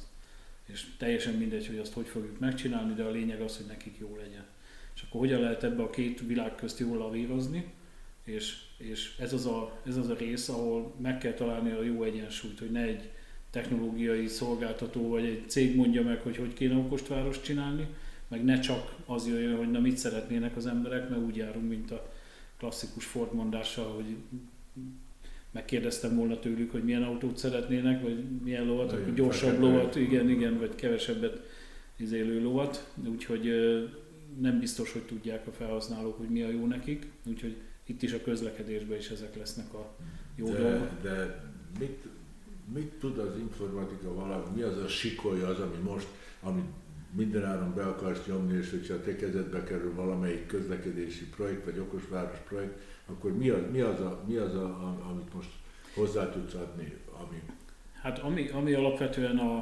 És 0.66 0.86
teljesen 0.98 1.34
mindegy, 1.34 1.66
hogy 1.66 1.78
azt 1.78 1.92
hogy 1.92 2.06
fogjuk 2.06 2.38
megcsinálni, 2.38 2.94
de 2.94 3.02
a 3.02 3.10
lényeg 3.10 3.40
az, 3.40 3.56
hogy 3.56 3.66
nekik 3.66 3.96
jó 3.98 4.16
legyen. 4.16 4.44
És 4.94 5.02
akkor 5.02 5.20
hogyan 5.20 5.40
lehet 5.40 5.64
ebbe 5.64 5.82
a 5.82 5.90
két 5.90 6.20
világ 6.26 6.54
közt 6.54 6.78
jól 6.78 6.98
lavírozni, 6.98 7.72
és, 8.24 8.56
és 8.76 9.16
ez, 9.18 9.32
az 9.32 9.46
a, 9.46 9.80
ez 9.86 9.96
az 9.96 10.08
a 10.08 10.14
rész, 10.14 10.48
ahol 10.48 10.94
meg 11.00 11.18
kell 11.18 11.32
találni 11.32 11.70
a 11.70 11.82
jó 11.82 12.02
egyensúlyt, 12.02 12.58
hogy 12.58 12.70
ne 12.70 12.82
egy 12.82 13.10
technológiai 13.50 14.26
szolgáltató 14.26 15.08
vagy 15.08 15.24
egy 15.24 15.44
cég 15.46 15.76
mondja 15.76 16.02
meg, 16.02 16.20
hogy 16.20 16.36
hogy 16.36 16.52
kéne 16.52 16.74
okostvárost 16.74 17.44
csinálni, 17.44 17.86
meg 18.28 18.44
ne 18.44 18.58
csak 18.60 18.94
az 19.06 19.28
jöjjön, 19.28 19.56
hogy 19.56 19.70
na 19.70 19.80
mit 19.80 19.96
szeretnének 19.96 20.56
az 20.56 20.66
emberek, 20.66 21.08
mert 21.08 21.22
úgy 21.22 21.36
járunk, 21.36 21.68
mint 21.68 21.90
a 21.90 22.12
klasszikus 22.58 23.04
Ford 23.04 23.34
mondással, 23.34 23.94
hogy 23.94 24.16
megkérdeztem 25.50 26.16
volna 26.16 26.38
tőlük, 26.38 26.70
hogy 26.70 26.84
milyen 26.84 27.02
autót 27.02 27.36
szeretnének, 27.36 28.02
vagy 28.02 28.24
milyen 28.42 28.64
lovat, 28.64 28.92
akkor 28.92 29.14
gyorsabb 29.14 29.60
lovat, 29.60 29.96
igen, 29.96 30.30
igen, 30.30 30.58
vagy 30.58 30.74
kevesebbet 30.74 31.40
izélő 31.96 32.42
lovat, 32.42 32.92
úgyhogy 33.08 33.50
nem 34.40 34.58
biztos, 34.58 34.92
hogy 34.92 35.02
tudják 35.02 35.46
a 35.46 35.52
felhasználók, 35.52 36.16
hogy 36.16 36.28
mi 36.28 36.42
a 36.42 36.50
jó 36.50 36.66
nekik, 36.66 37.06
úgyhogy 37.26 37.56
itt 37.90 38.02
is 38.02 38.12
a 38.12 38.22
közlekedésben 38.22 38.98
is 38.98 39.08
ezek 39.08 39.36
lesznek 39.36 39.74
a 39.74 39.96
jó 40.36 40.46
de, 40.46 40.58
dolgok. 40.58 40.88
De 41.02 41.44
mit, 41.78 42.06
mit 42.74 42.92
tud 42.92 43.18
az 43.18 43.38
informatika 43.38 44.14
valami, 44.14 44.44
mi 44.54 44.62
az 44.62 44.76
a 44.76 44.88
sikolja 44.88 45.46
az, 45.46 45.58
ami 45.58 45.76
most, 45.76 46.06
amit 46.42 46.68
mindenáron 47.10 47.74
be 47.74 47.82
akarsz 47.82 48.26
nyomni, 48.26 48.58
és 48.58 48.70
hogyha 48.70 48.94
a 48.94 49.00
te 49.00 49.16
kezedbe 49.16 49.64
kerül 49.64 49.94
valamelyik 49.94 50.46
közlekedési 50.46 51.26
projekt, 51.26 51.64
vagy 51.64 51.78
okosváros 51.78 52.38
projekt, 52.48 52.78
akkor 53.06 53.36
mi 53.36 53.48
az, 53.48 53.62
mi 53.72 53.80
az, 53.80 54.00
a, 54.00 54.24
mi 54.26 54.36
az 54.36 54.54
a, 54.54 54.96
amit 55.10 55.34
most 55.34 55.50
hozzá 55.94 56.30
tudsz 56.30 56.54
adni? 56.54 56.96
Ami... 57.22 57.42
Hát 57.92 58.18
ami, 58.18 58.48
ami 58.48 58.72
alapvetően 58.72 59.38
a, 59.38 59.56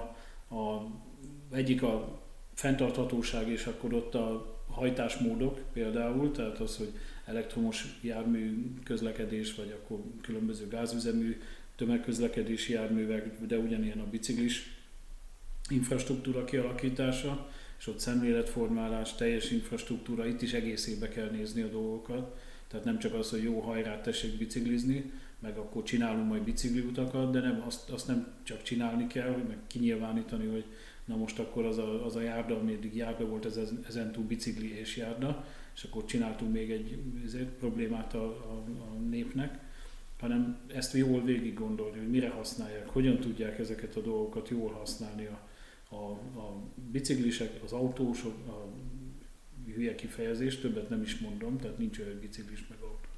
a, 0.55 0.87
egyik 1.51 1.83
a 1.83 2.21
fenntarthatóság, 2.55 3.49
és 3.49 3.67
akkor 3.67 3.93
ott 3.95 4.15
a 4.15 4.57
hajtásmódok 4.71 5.61
például, 5.73 6.31
tehát 6.31 6.59
az, 6.59 6.77
hogy 6.77 6.93
elektromos 7.29 7.99
jármű 8.01 8.73
közlekedés, 8.85 9.55
vagy 9.55 9.71
akkor 9.81 10.01
különböző 10.21 10.69
gázüzemű 10.69 11.41
tömegközlekedési 11.77 12.73
járművek, 12.73 13.47
de 13.47 13.59
ugyanilyen 13.59 14.01
a 14.01 14.11
biciklis 14.11 14.77
infrastruktúra 15.69 16.45
kialakítása, 16.45 17.51
és 17.79 17.87
ott 17.87 17.99
szemléletformálás, 17.99 19.15
teljes 19.15 19.51
infrastruktúra, 19.51 20.27
itt 20.27 20.43
is 20.43 20.53
egészébe 20.53 21.09
kell 21.09 21.31
nézni 21.31 21.63
a 21.63 21.69
dolgokat. 21.69 22.41
Tehát 22.69 22.85
nem 22.85 22.99
csak 22.99 23.15
az, 23.15 23.31
hogy 23.31 23.43
jó 23.43 23.61
hajrát 23.61 24.03
tessék 24.03 24.39
biciklizni, 24.39 25.13
meg 25.39 25.57
akkor 25.57 25.83
csinálunk 25.83 26.29
majd 26.29 26.43
bicikliutakat, 26.43 27.31
de 27.31 27.41
nem, 27.41 27.63
azt, 27.67 27.91
azt 27.91 28.07
nem 28.07 28.27
csak 28.43 28.63
csinálni 28.63 29.07
kell, 29.07 29.45
meg 29.49 29.57
kinyilvánítani, 29.67 30.47
hogy 30.47 30.65
na 31.05 31.17
most 31.17 31.39
akkor 31.39 31.65
az 31.65 31.79
a, 31.79 32.05
az 32.05 32.17
a 32.17 32.21
járda, 32.21 32.59
ami 32.59 32.73
eddig 32.73 32.97
járda 32.97 33.27
volt, 33.27 33.45
ez, 33.45 33.61
ezen 33.89 34.25
bicikli 34.29 34.79
és 34.79 34.97
járda, 34.97 35.47
és 35.79 35.85
akkor 35.85 36.05
csináltunk 36.05 36.53
még 36.53 36.71
egy 36.71 36.99
ezért, 37.25 37.49
problémát 37.49 38.15
a, 38.15 38.25
a, 38.25 38.65
a 38.81 38.99
népnek, 39.09 39.59
hanem 40.21 40.59
ezt 40.75 40.95
jól 40.95 41.25
végig 41.25 41.55
gondolni, 41.55 41.99
hogy 41.99 42.11
mire 42.11 42.29
használják, 42.29 42.89
hogyan 42.89 43.19
tudják 43.19 43.59
ezeket 43.59 43.97
a 43.97 44.01
dolgokat 44.01 44.49
jól 44.49 44.71
használni 44.71 45.27
a, 45.27 45.49
a, 45.95 46.11
a 46.41 46.63
biciklisek, 46.91 47.63
az 47.65 47.73
autósok, 47.73 48.35
a 48.49 48.69
hülye 49.75 49.95
kifejezés, 49.95 50.59
többet 50.59 50.89
nem 50.89 51.03
is 51.03 51.19
mondom, 51.19 51.59
tehát 51.59 51.79
nincs 51.79 51.99
olyan 51.99 52.19
biciklis 52.21 52.67
meg 52.69 52.79
autó. 52.81 53.09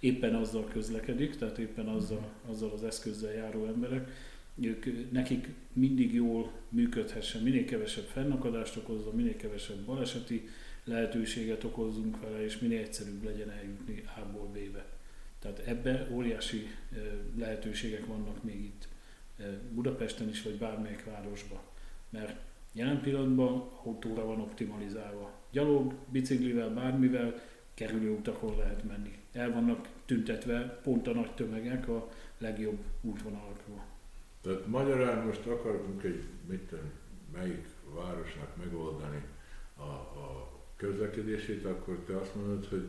Éppen 0.00 0.34
azzal 0.34 0.68
közlekedik, 0.68 1.36
tehát 1.36 1.58
éppen 1.58 1.88
azzal, 1.88 2.32
azzal 2.46 2.70
az 2.70 2.84
eszközzel 2.84 3.32
járó 3.32 3.66
emberek, 3.66 4.10
ők, 4.60 5.12
nekik 5.12 5.48
mindig 5.72 6.14
jól 6.14 6.52
működhessen, 6.68 7.42
minél 7.42 7.64
kevesebb 7.64 8.04
fennakadást 8.04 8.76
okozza, 8.76 9.12
minél 9.12 9.36
kevesebb 9.36 9.84
baleseti 9.84 10.48
lehetőséget 10.86 11.64
okozzunk 11.64 12.20
vele, 12.20 12.44
és 12.44 12.58
minél 12.58 12.80
egyszerűbb 12.80 13.24
legyen 13.24 13.50
eljutni 13.50 14.04
A-ból 14.16 14.46
B-be. 14.46 14.86
Tehát 15.38 15.58
ebbe 15.58 16.08
óriási 16.10 16.66
lehetőségek 17.36 18.06
vannak 18.06 18.42
még 18.42 18.64
itt 18.64 18.88
Budapesten 19.70 20.28
is, 20.28 20.42
vagy 20.42 20.58
bármelyik 20.58 21.04
városban 21.04 21.60
mert 22.16 22.40
jelen 22.72 23.00
pillanatban 23.00 23.70
autóra 23.84 24.24
van 24.24 24.40
optimalizálva. 24.40 25.32
Gyalog, 25.50 25.94
biciklivel, 26.08 26.70
bármivel 26.70 27.34
kerülő 27.74 28.10
utakon 28.10 28.56
lehet 28.56 28.84
menni. 28.84 29.18
El 29.32 29.52
vannak 29.52 29.88
tüntetve 30.04 30.80
pont 30.82 31.06
a 31.06 31.12
nagy 31.12 31.34
tömegek 31.34 31.88
a 31.88 32.08
legjobb 32.38 32.78
útvonalakról. 33.00 33.84
Tehát 34.40 34.66
magyarán 34.66 35.26
most 35.26 35.46
akarunk 35.46 36.02
egy, 36.02 36.24
mit 36.48 36.60
tudom, 36.60 36.90
melyik 37.32 37.66
városnak 37.94 38.56
megoldani 38.56 39.22
a, 39.76 39.82
a 39.82 40.50
közlekedését, 40.76 41.64
akkor 41.64 41.98
te 42.06 42.16
azt 42.16 42.34
mondod, 42.34 42.66
hogy 42.66 42.88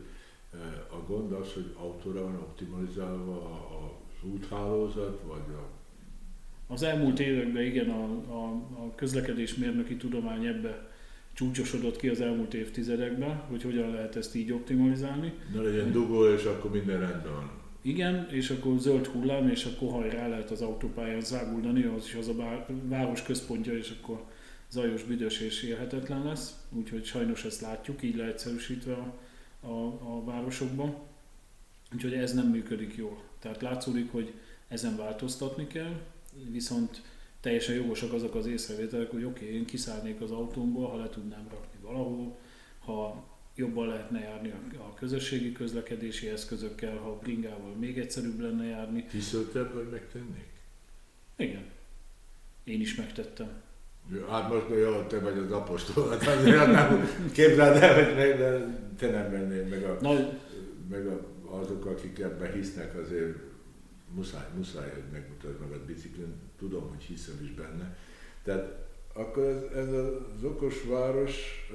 eh, 0.52 0.96
a 0.98 1.04
gond 1.06 1.32
az, 1.32 1.52
hogy 1.52 1.74
autóra 1.76 2.22
van 2.22 2.36
optimalizálva 2.36 3.36
az 3.84 4.30
úthálózat, 4.30 5.20
vagy 5.26 5.54
a 5.54 5.76
az 6.70 6.82
elmúlt 6.82 7.20
években 7.20 7.62
igen, 7.62 7.90
a, 7.90 8.04
a, 8.32 8.44
a 8.52 8.94
közlekedésmérnöki 8.94 9.96
tudomány 9.96 10.46
ebbe 10.46 10.90
csúcsosodott 11.32 11.96
ki 11.96 12.08
az 12.08 12.20
elmúlt 12.20 12.54
évtizedekben, 12.54 13.36
hogy 13.36 13.62
hogyan 13.62 13.90
lehet 13.90 14.16
ezt 14.16 14.34
így 14.34 14.52
optimalizálni. 14.52 15.32
Ne 15.54 15.60
legyen 15.60 15.92
dugó, 15.92 16.26
és 16.26 16.44
akkor 16.44 16.70
minden 16.70 17.00
rendben 17.00 17.32
van. 17.32 17.50
Igen, 17.82 18.26
és 18.30 18.50
akkor 18.50 18.78
zöld 18.78 19.06
hullám, 19.06 19.48
és 19.48 19.64
akkor 19.64 19.90
hajrá 19.90 20.28
lehet 20.28 20.50
az 20.50 20.60
autópályán 20.60 21.20
záguldani, 21.20 21.82
az 21.82 22.04
is 22.04 22.14
az 22.14 22.28
a 22.28 22.66
város 22.82 23.22
központja, 23.22 23.76
és 23.76 23.94
akkor 24.00 24.22
zajos, 24.70 25.02
büdös 25.02 25.40
és 25.40 25.62
élhetetlen 25.62 26.24
lesz. 26.24 26.56
Úgyhogy 26.70 27.04
sajnos 27.04 27.44
ezt 27.44 27.60
látjuk, 27.60 28.02
így 28.02 28.16
leegyszerűsítve 28.16 28.92
a, 28.92 29.14
a, 29.66 29.86
a 29.86 30.24
városokban. 30.24 30.96
Úgyhogy 31.94 32.12
ez 32.12 32.34
nem 32.34 32.46
működik 32.46 32.96
jól. 32.96 33.22
Tehát 33.38 33.62
látszódik, 33.62 34.10
hogy 34.10 34.32
ezen 34.68 34.96
változtatni 34.96 35.66
kell, 35.66 36.00
viszont 36.50 37.02
teljesen 37.40 37.74
jogosak 37.74 38.12
azok 38.12 38.34
az 38.34 38.46
észrevételek, 38.46 39.10
hogy 39.10 39.24
oké, 39.24 39.44
okay, 39.44 39.56
én 39.56 39.64
kiszállnék 39.64 40.20
az 40.20 40.30
autómból, 40.30 40.88
ha 40.88 40.96
le 40.96 41.08
tudnám 41.08 41.48
rakni 41.50 41.78
valahol, 41.80 42.38
ha 42.78 43.26
jobban 43.54 43.88
lehetne 43.88 44.20
járni 44.20 44.50
a, 44.76 44.94
közösségi 44.94 45.52
közlekedési 45.52 46.28
eszközökkel, 46.28 46.96
ha 46.96 47.08
a 47.08 47.18
bringával 47.18 47.74
még 47.74 47.98
egyszerűbb 47.98 48.40
lenne 48.40 48.64
járni. 48.64 49.04
Tisztöltebb, 49.04 49.72
hogy 49.72 49.88
megtennék? 49.90 50.52
Igen. 51.36 51.64
Én 52.64 52.80
is 52.80 52.94
megtettem. 52.94 53.62
Hát 54.30 54.52
most 54.52 54.64
jó, 54.80 55.02
te 55.02 55.18
vagy 55.18 55.38
az 55.38 55.52
apostol, 55.52 56.08
hát 56.08 56.26
azért 56.26 56.66
nem 56.66 57.08
képzeld 57.32 57.82
el, 57.82 57.94
hogy 57.94 58.14
meg, 58.14 58.38
de 58.38 58.78
te 58.98 59.10
nem 59.10 59.30
mennél 59.30 59.66
meg, 59.66 59.82
a, 59.84 59.96
Na, 60.00 60.12
meg 60.90 61.06
a, 61.06 61.20
azok, 61.60 61.86
akik 61.86 62.18
ebben 62.18 62.52
hisznek, 62.52 62.98
azért 62.98 63.36
muszáj, 64.14 64.46
muszáj, 64.56 64.90
hogy 64.90 65.02
megmutasd 65.12 65.60
magad 65.60 65.80
biciklin, 65.80 66.34
tudom, 66.58 66.88
hogy 66.88 67.02
hiszel 67.02 67.34
is 67.42 67.54
benne. 67.54 67.96
Tehát 68.42 68.86
akkor 69.12 69.44
ez, 69.44 69.76
ez 69.76 69.92
az 69.92 70.44
okos 70.44 70.84
város, 70.88 71.66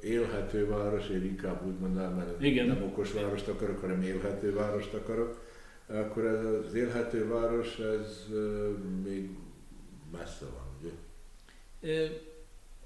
élhető 0.00 0.66
város, 0.66 1.08
én 1.08 1.24
inkább 1.24 1.66
úgy 1.66 1.78
mondanám, 1.78 2.14
mert 2.14 2.42
Igen. 2.42 2.66
nem 2.66 2.82
okos 2.82 3.12
várost 3.12 3.48
akarok, 3.48 3.80
hanem 3.80 4.02
élhető 4.02 4.54
várost 4.54 4.94
akarok, 4.94 5.40
akkor 5.86 6.24
ez 6.24 6.44
az 6.44 6.74
élhető 6.74 7.28
város, 7.28 7.78
ez 7.78 8.26
még 9.04 9.28
messze 10.12 10.44
van, 10.44 10.69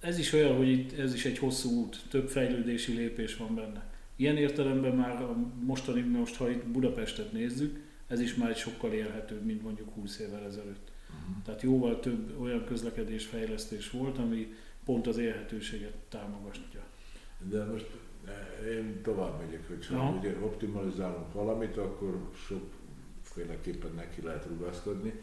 Ez 0.00 0.18
is 0.18 0.32
olyan, 0.32 0.56
hogy 0.56 0.68
itt 0.68 0.98
ez 0.98 1.14
is 1.14 1.24
egy 1.24 1.38
hosszú 1.38 1.70
út, 1.70 2.02
több 2.10 2.28
fejlődési 2.28 2.92
lépés 2.92 3.36
van 3.36 3.54
benne. 3.54 3.92
Ilyen 4.16 4.36
értelemben 4.36 4.94
már 4.96 5.22
a 5.22 5.36
mostani, 5.64 6.00
most 6.00 6.36
ha 6.36 6.50
itt 6.50 6.66
Budapestet 6.66 7.32
nézzük, 7.32 7.80
ez 8.06 8.20
is 8.20 8.34
már 8.34 8.50
egy 8.50 8.56
sokkal 8.56 8.92
élhetőbb, 8.92 9.44
mint 9.44 9.62
mondjuk 9.62 9.94
20 9.94 10.18
évvel 10.18 10.44
ezelőtt. 10.44 10.92
Tehát 11.44 11.62
jóval 11.62 12.00
több 12.00 12.40
olyan 12.40 12.64
közlekedés 12.64 13.26
fejlesztés 13.26 13.90
volt, 13.90 14.18
ami 14.18 14.54
pont 14.84 15.06
az 15.06 15.18
élhetőséget 15.18 15.94
támogatja. 16.08 16.80
De 17.38 17.64
most 17.64 17.86
én 18.70 19.00
tovább 19.02 19.40
megyek, 19.40 19.68
hogy 19.68 19.86
ha 19.86 19.96
Aha. 19.96 20.16
ugye 20.18 20.36
optimalizálunk 20.40 21.32
valamit, 21.32 21.76
akkor 21.76 22.30
sokféleképpen 22.46 23.92
neki 23.94 24.22
lehet 24.22 24.46
rugaszkodni. 24.46 25.20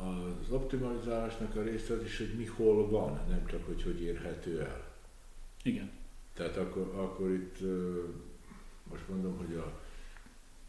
Az 0.00 0.50
optimalizálásnak 0.50 1.56
a 1.56 1.62
része 1.62 1.94
az 1.94 2.02
is, 2.02 2.18
hogy 2.18 2.34
mi 2.36 2.44
hol 2.44 2.88
van, 2.88 3.20
nem 3.28 3.46
csak 3.46 3.66
hogy 3.66 3.82
hogy 3.82 4.02
érhető 4.02 4.60
el. 4.60 4.84
Igen. 5.62 5.90
Tehát 6.34 6.56
akkor, 6.56 6.92
akkor 6.96 7.30
itt 7.30 7.56
most 8.90 9.08
mondom, 9.08 9.36
hogy 9.36 9.54
a 9.54 9.80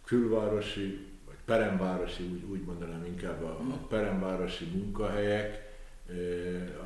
külvárosi, 0.03 1.07
vagy 1.25 1.38
peremvárosi, 1.45 2.24
úgy, 2.24 2.43
úgy 2.43 2.62
mondanám 2.62 3.05
inkább 3.05 3.43
a, 3.43 3.59
a 3.59 3.77
peremvárosi 3.88 4.65
munkahelyek, 4.65 5.67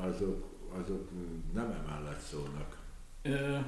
azok, 0.00 0.46
azok 0.68 1.08
nem 1.52 1.70
emellett 1.70 2.20
szólnak. 2.20 2.78
Ö, 3.22 3.58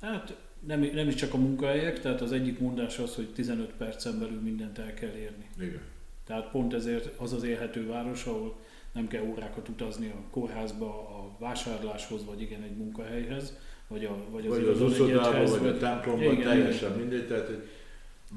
Hát 0.00 0.36
nem, 0.60 0.80
nem 0.80 1.08
is 1.08 1.14
csak 1.14 1.34
a 1.34 1.36
munkahelyek, 1.36 2.00
tehát 2.00 2.20
az 2.20 2.32
egyik 2.32 2.58
mondás 2.58 2.98
az, 2.98 3.14
hogy 3.14 3.32
15 3.32 3.72
percen 3.72 4.18
belül 4.18 4.40
mindent 4.40 4.78
el 4.78 4.94
kell 4.94 5.14
érni. 5.14 5.50
Igen. 5.58 5.80
Tehát 6.26 6.50
pont 6.50 6.74
ezért 6.74 7.20
az 7.20 7.32
az 7.32 7.42
élhető 7.42 7.86
város, 7.86 8.24
ahol 8.24 8.56
nem 8.92 9.08
kell 9.08 9.22
órákat 9.22 9.68
utazni 9.68 10.08
a 10.08 10.30
kórházba, 10.30 10.86
a 10.86 11.36
vásárláshoz, 11.38 12.24
vagy 12.24 12.40
igen, 12.40 12.62
egy 12.62 12.76
munkahelyhez, 12.76 13.56
vagy, 13.88 14.04
a, 14.04 14.16
vagy 14.30 14.46
az, 14.46 14.58
Vagy 14.58 14.66
az 14.66 14.80
uszodába, 14.80 15.08
igazolóegyedhez, 15.08 15.58
vagy 15.58 15.68
a 15.68 15.78
templomban, 15.78 16.32
Igen, 16.32 16.44
teljesen 16.44 16.92
mindegy. 16.92 17.26
Tehát, 17.26 17.46
hogy, 17.46 17.68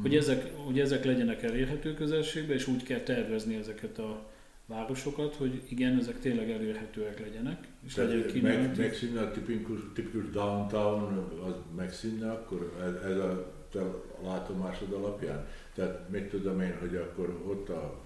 Hogy 0.02 0.16
ezek, 0.16 0.52
hogy 0.56 0.80
ezek 0.80 1.06
legyenek 1.06 1.44
elérhető 1.44 1.94
közelségben, 1.94 2.56
és 2.56 2.68
úgy 2.68 2.84
kell 2.84 3.00
tervezni 3.00 3.56
ezeket 3.56 4.00
a 4.00 4.30
városokat, 4.66 5.36
hogy 5.36 5.62
igen, 5.70 5.98
ezek 5.98 6.20
tényleg 6.20 6.52
elérhetőek 6.52 7.20
legyenek, 7.20 7.68
és 7.86 7.96
legyen 7.96 8.12
tehát 8.12 8.34
meg, 8.34 8.34
kínálati. 8.34 8.82
megszűnne 8.82 9.22
a 9.22 9.32
tipikus, 9.32 9.80
tipikus 9.94 10.30
downtown, 10.30 11.32
az 11.46 11.54
megszűnne 11.76 12.32
akkor 12.32 12.74
ez, 12.82 13.12
ez 13.12 13.18
a 13.18 13.59
te 13.72 13.82
látomásod 14.24 14.94
alapján. 14.94 15.48
Tehát 15.74 16.10
mit 16.10 16.30
tudom 16.30 16.62
én, 16.62 16.78
hogy 16.80 16.96
akkor 16.96 17.44
ott 17.48 17.70
a 17.70 18.00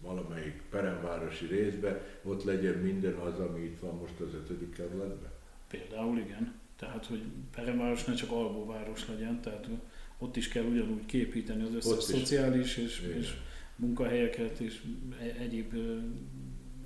valamelyik 0.00 0.62
peremvárosi 0.70 1.46
részben, 1.46 2.00
ott 2.22 2.44
legyen 2.44 2.74
minden 2.74 3.14
az, 3.14 3.38
ami 3.38 3.64
itt 3.64 3.80
van 3.80 3.94
most 3.94 4.20
az 4.20 4.34
ötödik 4.34 4.74
kerületben. 4.74 5.30
Például 5.68 6.18
igen. 6.18 6.54
Tehát, 6.78 7.06
hogy 7.06 7.22
Peremváros 7.54 8.04
ne 8.04 8.14
csak 8.14 8.30
alvóváros 8.30 9.08
legyen, 9.08 9.40
tehát 9.40 9.68
ott 10.18 10.36
is 10.36 10.48
kell 10.48 10.64
ugyanúgy 10.64 11.06
képíteni 11.06 11.62
az 11.62 11.74
összes 11.74 12.04
szociális 12.04 12.76
és, 12.76 13.02
Igen. 13.04 13.18
és 13.18 13.34
munkahelyeket 13.76 14.58
és 14.58 14.82
egyéb 15.38 15.74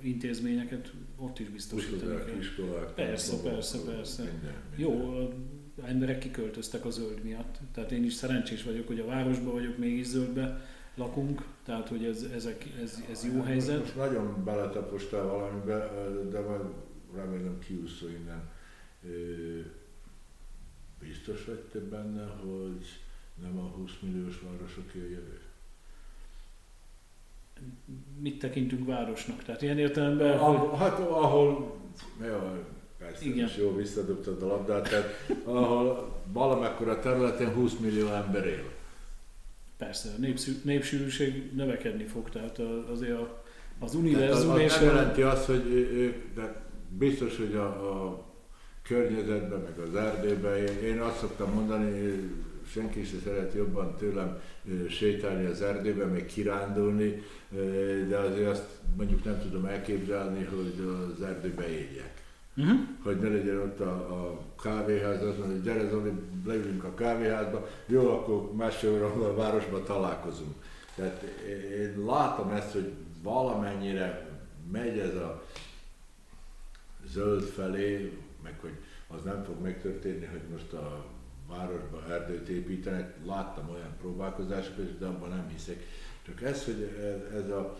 intézményeket 0.01 0.91
ott 1.17 1.39
is 1.39 1.49
biztosítani 1.49 2.25
kell. 2.25 2.37
iskolák, 2.39 2.93
Persze, 2.93 3.41
persze, 3.41 3.77
persze. 3.83 4.23
Minden, 4.23 4.53
minden. 4.69 4.79
Jó, 4.79 5.17
a 5.17 5.29
emberek 5.85 6.17
kiköltöztek 6.17 6.85
a 6.85 6.89
zöld 6.89 7.23
miatt. 7.23 7.57
Tehát 7.73 7.91
én 7.91 8.03
is 8.03 8.13
szerencsés 8.13 8.63
vagyok, 8.63 8.87
hogy 8.87 8.99
a 8.99 9.05
városban 9.05 9.53
vagyok, 9.53 9.77
mégis 9.77 10.05
zöldbe 10.05 10.61
lakunk, 10.95 11.45
tehát 11.63 11.87
hogy 11.87 12.05
ez, 12.05 12.23
ezek, 12.33 12.65
ez, 12.81 13.03
ez 13.11 13.25
jó 13.33 13.41
helyzet. 13.41 13.79
Most 13.79 13.95
nagyon 13.95 14.43
beletapostál 14.43 15.23
valamibe, 15.23 15.91
de 16.29 16.39
majd 16.39 16.61
remélem 17.15 17.59
kiúszol 17.59 18.09
innen. 18.09 18.49
Biztos 20.99 21.45
vagy 21.45 21.59
te 21.59 21.79
benne, 21.79 22.25
hogy 22.25 22.85
nem 23.41 23.57
a 23.57 23.61
20 23.61 23.91
milliós 24.01 24.41
városoké 24.49 24.99
a 24.99 25.09
jövő? 25.09 25.39
Mit 28.19 28.39
tekintünk 28.39 28.87
városnak? 28.87 29.43
Tehát 29.43 29.61
ilyen 29.61 29.77
értelemben, 29.77 30.37
hogy 30.37 30.55
Ahol, 30.55 30.77
hát 30.77 30.99
ahol, 30.99 31.77
jó, 32.21 32.63
persze, 32.99 33.25
Igen. 33.25 33.35
Igen. 33.35 33.49
jó 33.57 33.75
visszadobtad 33.75 34.41
a 34.41 34.47
labdát, 34.47 34.89
tehát 34.89 35.33
ahol 35.43 36.17
valamekkora 36.33 36.99
területen 36.99 37.53
20 37.53 37.73
millió 37.79 38.07
ember 38.07 38.45
él. 38.45 38.63
Persze, 39.77 40.09
a 40.17 40.21
népsűrűség 40.63 41.53
növekedni 41.55 42.03
fog, 42.03 42.29
tehát 42.29 42.59
azért 42.91 43.17
a, 43.17 43.43
az 43.79 43.91
Tehát 43.91 43.95
az, 43.95 43.95
univerzum 43.95 44.51
az 44.51 44.59
és 44.59 44.75
nem 44.75 44.83
jelenti 44.83 45.21
azt, 45.21 45.45
hogy 45.45 45.65
ők, 45.93 46.33
de 46.35 46.61
biztos, 46.97 47.37
hogy 47.37 47.55
a, 47.55 47.65
a 47.65 48.25
környezetben, 48.81 49.59
meg 49.59 49.87
az 49.87 49.95
erdőben, 49.95 50.57
én, 50.57 50.99
azt 50.99 51.19
szoktam 51.19 51.53
mondani, 51.53 52.19
senki 52.71 53.03
sem 53.03 53.19
szeret 53.23 53.53
jobban 53.53 53.95
tőlem 53.97 54.41
sétálni 54.89 55.45
az 55.45 55.61
erdőben, 55.61 56.09
meg 56.09 56.25
kirándulni, 56.25 57.23
de 58.09 58.17
azért 58.17 58.47
azt 58.47 58.65
mondjuk 58.97 59.23
nem 59.23 59.41
tudom 59.41 59.65
elképzelni, 59.65 60.43
hogy 60.43 60.73
az 61.17 61.21
erdőbe 61.21 61.69
éljek. 61.69 62.23
Uh-huh. 62.57 62.79
Hogy 63.03 63.19
ne 63.19 63.27
legyen 63.29 63.57
ott 63.57 63.79
a, 63.79 63.91
a 63.91 64.41
kávéház, 64.61 65.23
azt 65.23 65.37
mondja, 65.37 65.55
hogy 65.55 65.63
gyere 65.63 65.89
Zoli, 65.89 66.11
leülünk 66.45 66.83
a 66.83 66.93
kávéházba, 66.93 67.67
jó, 67.85 68.11
akkor 68.11 68.55
másfél 68.55 69.03
a 69.03 69.35
városban 69.35 69.83
találkozunk. 69.83 70.55
Tehát 70.95 71.21
én 71.77 72.05
látom 72.05 72.49
ezt, 72.51 72.71
hogy 72.71 72.93
valamennyire 73.23 74.27
megy 74.71 74.97
ez 74.97 75.15
a 75.15 75.43
zöld 77.05 77.43
felé, 77.43 78.17
meg 78.43 78.57
hogy 78.61 78.73
az 79.07 79.23
nem 79.23 79.43
fog 79.43 79.61
megtörténni, 79.61 80.25
hogy 80.25 80.41
most 80.51 80.73
a 80.73 81.05
városba 81.47 82.03
erdőt 82.09 82.47
építenek. 82.47 83.15
Láttam 83.25 83.69
olyan 83.69 83.95
próbálkozásokat, 83.99 84.97
de 84.97 85.05
abban 85.05 85.29
nem 85.29 85.47
hiszek. 85.51 85.85
Csak 86.25 86.41
ez, 86.41 86.65
hogy 86.65 86.81
ez, 87.33 87.49
a, 87.49 87.77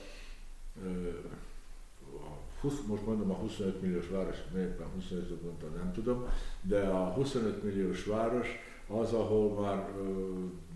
a 2.04 2.38
20, 2.62 2.74
most 2.88 3.06
mondom 3.06 3.32
a 3.32 3.34
25 3.34 3.82
milliós 3.82 4.08
város, 4.08 4.36
éppen 4.58 4.88
25 4.96 5.42
mondtam, 5.44 5.70
nem 5.76 5.92
tudom, 5.94 6.26
de 6.62 6.80
a 6.82 7.04
25 7.14 7.64
milliós 7.64 8.04
város 8.06 8.48
az, 8.88 9.14
ahol 9.14 9.62
már 9.62 9.90
ö, 9.98 10.30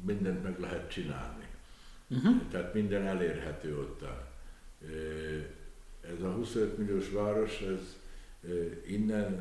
mindent 0.05 0.43
meg 0.43 0.59
lehet 0.59 0.89
csinálni. 0.91 1.47
Uh-huh. 2.09 2.35
Tehát 2.51 2.73
minden 2.73 3.05
elérhető 3.05 3.77
ott. 3.77 4.01
Ö, 4.81 5.37
Ez 6.17 6.21
a 6.21 6.31
25 6.31 6.77
milliós 6.77 7.09
város, 7.09 7.61
ez 7.61 7.97
ö, 8.49 8.65
innen, 8.87 9.39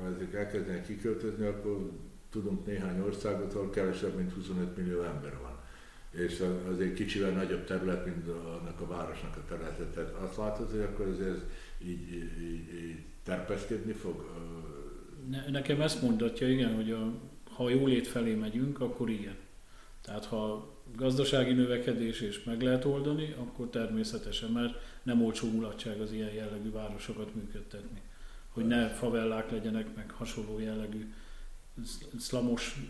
ha 0.00 0.06
ezek 0.14 0.34
elkezdenek 0.34 0.86
kiköltözni, 0.86 1.46
akkor 1.46 1.90
tudunk 2.30 2.66
néhány 2.66 3.00
országot, 3.00 3.54
ahol 3.54 3.70
kevesebb, 3.70 4.14
mint 4.16 4.32
25 4.32 4.76
millió 4.76 5.02
ember 5.02 5.36
van. 5.42 5.56
És 6.10 6.40
az- 6.40 6.72
azért 6.74 6.94
kicsivel 6.94 7.30
nagyobb 7.30 7.64
terület, 7.64 8.04
mint 8.06 8.28
annak 8.28 8.80
a 8.80 8.86
városnak 8.86 9.36
a 9.36 9.40
területe. 9.48 9.84
Tehát 9.84 10.10
azt 10.14 10.36
látod, 10.36 10.70
hogy 10.70 10.80
akkor 10.80 11.06
ez, 11.06 11.26
ez 11.26 11.38
így, 11.84 12.12
így, 12.12 12.42
így, 12.74 12.98
terpeszkedni 13.22 13.92
fog? 13.92 14.24
Ne, 15.30 15.48
nekem 15.50 15.80
ezt 15.80 16.02
mondatja, 16.02 16.48
igen, 16.48 16.74
hogy 16.74 16.90
a, 16.90 17.12
ha 17.50 17.64
a 17.64 17.70
jólét 17.70 18.06
felé 18.06 18.34
megyünk, 18.34 18.80
akkor 18.80 19.10
igen. 19.10 19.36
Tehát 20.00 20.24
ha 20.24 20.74
gazdasági 20.96 21.52
növekedés 21.52 22.20
és 22.20 22.44
meg 22.44 22.62
lehet 22.62 22.84
oldani, 22.84 23.34
akkor 23.38 23.68
természetesen, 23.70 24.50
mert 24.50 24.74
nem 25.02 25.22
olcsó 25.22 25.50
mulatság 25.50 26.00
az 26.00 26.12
ilyen 26.12 26.32
jellegű 26.32 26.70
városokat 26.70 27.34
működtetni. 27.34 28.00
Hogy 28.48 28.66
ne 28.66 28.88
favellák 28.88 29.50
legyenek, 29.50 29.94
meg 29.94 30.10
hasonló 30.10 30.58
jellegű 30.58 31.12
sz- 31.84 32.20
szlamos 32.20 32.80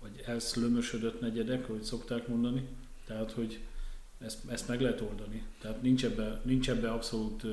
vagy 0.00 0.22
elszlömösödött 0.26 1.20
negyedek, 1.20 1.68
ahogy 1.68 1.82
szokták 1.82 2.28
mondani. 2.28 2.68
Tehát, 3.06 3.32
hogy 3.32 3.60
ezt, 4.18 4.38
ezt 4.50 4.68
meg 4.68 4.80
lehet 4.80 5.00
oldani. 5.00 5.42
Tehát 5.60 5.82
nincs 5.82 6.04
ebbe, 6.04 6.40
nincs 6.44 6.70
ebbe 6.70 6.90
abszolút 6.90 7.46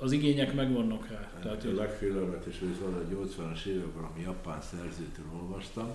az 0.00 0.12
igények 0.12 0.54
megvannak 0.54 1.08
rá. 1.08 1.16
Tehát 1.16 1.40
Tehát, 1.42 1.62
a 1.64 1.66
hogy- 1.66 1.76
legfélelmetes, 1.76 2.58
hogy 2.58 2.78
valahogy 2.80 3.06
80-as 3.14 3.64
években, 3.64 4.04
ami 4.04 4.20
japán 4.20 4.60
szerzőtől 4.60 5.24
olvastam, 5.40 5.90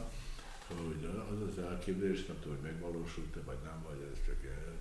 hogy 0.68 1.10
az 1.32 1.42
az 1.50 1.64
elképzelés, 1.64 2.26
nem 2.26 2.38
tudom, 2.42 2.58
hogy 2.58 2.72
megvalósult-e, 2.72 3.40
vagy 3.46 3.58
nem, 3.64 3.84
vagy 3.90 4.08
ez 4.14 4.20
csak 4.26 4.36
ilyen, 4.44 4.78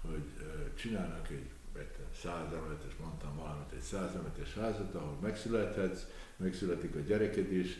hogy 0.00 0.24
ö, 0.40 0.74
csinálnak 0.74 1.30
egy 1.30 1.50
egy 1.78 1.86
százemetes, 2.22 2.92
mondtam 3.00 3.36
valamit, 3.36 3.72
egy 3.72 3.80
százemetes 3.82 4.54
házat, 4.54 4.94
ahol 4.94 5.18
megszülethetsz, 5.22 6.02
megszületik 6.36 6.94
a 6.94 6.98
gyereked 6.98 7.52
is, 7.52 7.78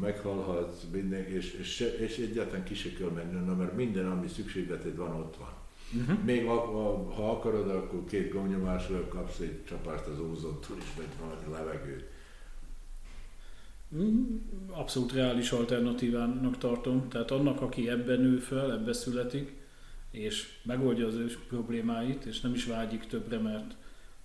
meghalhatsz, 0.00 0.82
minden, 0.92 1.24
és, 1.24 1.52
és, 1.52 1.80
és 1.80 2.18
egyáltalán 2.18 2.64
ki 2.64 2.74
se 2.74 2.92
kell 2.92 3.08
menni, 3.08 3.44
na, 3.46 3.54
mert 3.54 3.76
minden, 3.76 4.10
ami 4.10 4.28
szükségleted 4.28 4.96
van, 4.96 5.12
ott 5.14 5.36
van. 5.36 5.52
Uh-huh. 5.94 6.24
Még 6.24 6.46
a, 6.46 6.86
a, 6.86 7.12
ha 7.12 7.30
akarod, 7.30 7.70
akkor 7.70 8.04
két 8.04 8.32
gomnyomásra 8.32 9.08
kapsz 9.08 9.38
egy 9.38 9.64
csapást 9.64 10.06
az 10.06 10.18
ózontól 10.18 10.76
is, 10.76 10.94
vagy 10.96 11.06
valami 11.20 11.52
levegőt. 11.52 12.04
Mm, 13.96 14.36
Abszolút 14.70 15.12
reális 15.12 15.50
alternatívának 15.50 16.58
tartom. 16.58 17.08
Tehát 17.08 17.30
annak, 17.30 17.60
aki 17.60 17.88
ebben 17.88 18.20
nő 18.20 18.38
fel, 18.38 18.72
ebbe 18.72 18.92
születik, 18.92 19.58
és 20.10 20.58
megoldja 20.62 21.06
az 21.06 21.14
ő 21.14 21.30
problémáit, 21.48 22.24
és 22.24 22.40
nem 22.40 22.54
is 22.54 22.64
vágyik 22.64 23.06
többre, 23.06 23.38
mert 23.38 23.76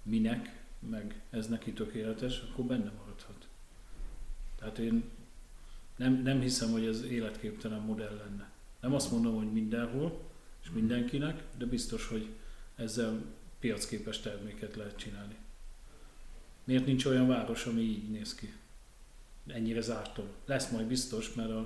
minek, 0.04 0.64
meg 0.90 1.22
ez 1.30 1.48
neki 1.48 1.74
tökéletes, 1.74 2.44
akkor 2.52 2.66
benne 2.66 2.92
maradhat. 2.98 3.48
Tehát 4.60 4.78
én 4.78 5.04
nem, 5.96 6.22
nem 6.24 6.40
hiszem, 6.40 6.72
hogy 6.72 6.86
ez 6.86 7.04
életképtelen 7.04 7.82
modell 7.82 8.16
lenne. 8.16 8.50
Nem 8.82 8.94
azt 8.94 9.12
mondom, 9.12 9.36
hogy 9.36 9.52
mindenhol, 9.52 10.20
és 10.66 10.72
mindenkinek, 10.72 11.44
de 11.58 11.66
biztos, 11.66 12.08
hogy 12.08 12.28
ezzel 12.76 13.22
piacképes 13.60 14.20
terméket 14.20 14.76
lehet 14.76 14.98
csinálni. 14.98 15.36
Miért 16.64 16.86
nincs 16.86 17.06
olyan 17.06 17.28
város, 17.28 17.66
ami 17.66 17.82
így 17.82 18.10
néz 18.10 18.36
ki? 18.36 18.54
Ennyire 19.48 19.82
zártom. 19.82 20.26
Lesz 20.46 20.70
majd 20.70 20.88
biztos, 20.88 21.34
mert 21.34 21.50
a, 21.50 21.60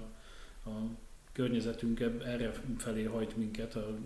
a 0.69 0.89
környezetünk 1.31 1.99
erre 1.99 2.53
felé 2.77 3.03
hajt 3.03 3.37
minket, 3.37 3.75
a 3.75 3.97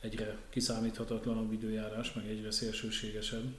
egyre 0.00 0.38
kiszámíthatatlanabb 0.48 1.52
időjárás, 1.52 2.12
meg 2.12 2.26
egyre 2.26 2.50
szélsőségesebb. 2.50 3.54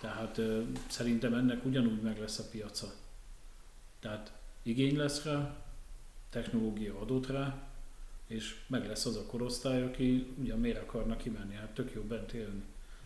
Tehát 0.00 0.38
ö, 0.38 0.62
szerintem 0.88 1.34
ennek 1.34 1.64
ugyanúgy 1.64 2.00
meg 2.00 2.18
lesz 2.18 2.38
a 2.38 2.48
piaca. 2.50 2.92
Tehát 4.00 4.32
igény 4.62 4.96
lesz 4.96 5.24
rá, 5.24 5.56
technológia 6.30 7.00
adott 7.00 7.26
rá, 7.26 7.67
és 8.28 8.56
meg 8.66 8.86
lesz 8.86 9.06
az 9.06 9.16
a 9.16 9.26
korosztály, 9.26 9.82
aki 9.82 10.26
ugyan 10.40 10.60
miért 10.60 10.82
akarna 10.82 11.16
kimenni, 11.16 11.54
hát 11.54 11.74
tök 11.74 11.92
jó 11.94 12.02
bent 12.02 12.32
élni. 12.32 12.62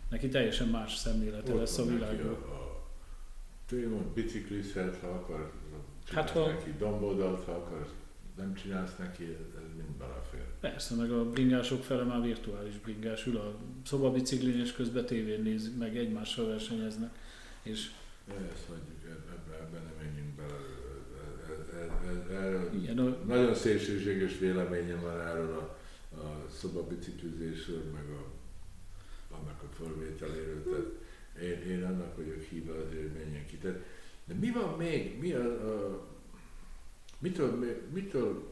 Neki 0.09 0.29
teljesen 0.29 0.67
más 0.67 0.95
szemlélete 0.95 1.51
Ott 1.53 1.59
lesz 1.59 1.77
a 1.77 1.83
a, 1.83 2.87
tényleg 3.65 4.01
biciklizhet, 4.01 4.99
ha 4.99 5.07
akar, 5.07 5.51
Hát, 6.11 6.27
csinálsz 6.27 6.31
ha- 6.31 6.53
neki 6.53 6.73
domboldalt, 6.77 7.43
ha 7.43 7.51
akar, 7.51 7.87
nem 8.37 8.53
csinálsz 8.53 8.97
neki, 8.97 9.23
ez, 9.23 9.73
mind 9.75 9.97
belefér. 9.97 10.45
Persze, 10.59 10.95
meg 10.95 11.11
a 11.11 11.29
bringások 11.29 11.83
fele 11.83 12.03
már 12.03 12.21
virtuális 12.21 12.79
bringás, 12.79 13.25
ül 13.25 13.37
a 13.37 13.55
szobabiciklin, 13.85 14.59
és 14.59 14.71
közben 14.71 15.05
tévén 15.05 15.41
néz, 15.41 15.77
meg 15.77 15.97
egymással 15.97 16.47
versenyeznek. 16.47 17.15
És 17.61 17.91
ezt 18.27 18.65
hagyjuk, 18.67 19.03
ebbe, 19.05 19.55
ebbe 19.59 19.77
nem 19.79 19.93
menjünk 20.05 20.35
bele. 20.35 20.57
E- 21.73 22.22
ilyen, 22.81 22.97
a, 22.97 23.17
nagyon 23.25 23.55
szélsőséges 23.55 24.37
véleményem 24.37 25.01
van 25.01 25.21
erről 25.21 25.53
a, 25.57 25.77
a 26.15 26.45
szobabiciklizésről, 26.49 27.83
meg 27.93 28.09
a, 28.09 28.25
annak 29.35 29.63
a 29.63 29.75
fölvételéről. 29.75 30.63
Tehát 30.63 30.91
én, 31.41 31.71
én 31.71 31.83
annak 31.83 32.15
vagyok 32.15 32.41
híva 32.41 32.73
azért, 32.73 33.01
hogy 33.01 33.11
menjen 33.23 33.45
ki. 33.45 33.57
Tehát, 33.57 33.79
de 34.25 34.33
mi 34.33 34.49
van 34.51 34.77
még? 34.77 35.19
Mi 35.19 35.31
a, 35.31 35.45
a, 35.45 36.07
mitől, 37.19 37.51
mi- 37.55 38.01
mitől 38.01 38.51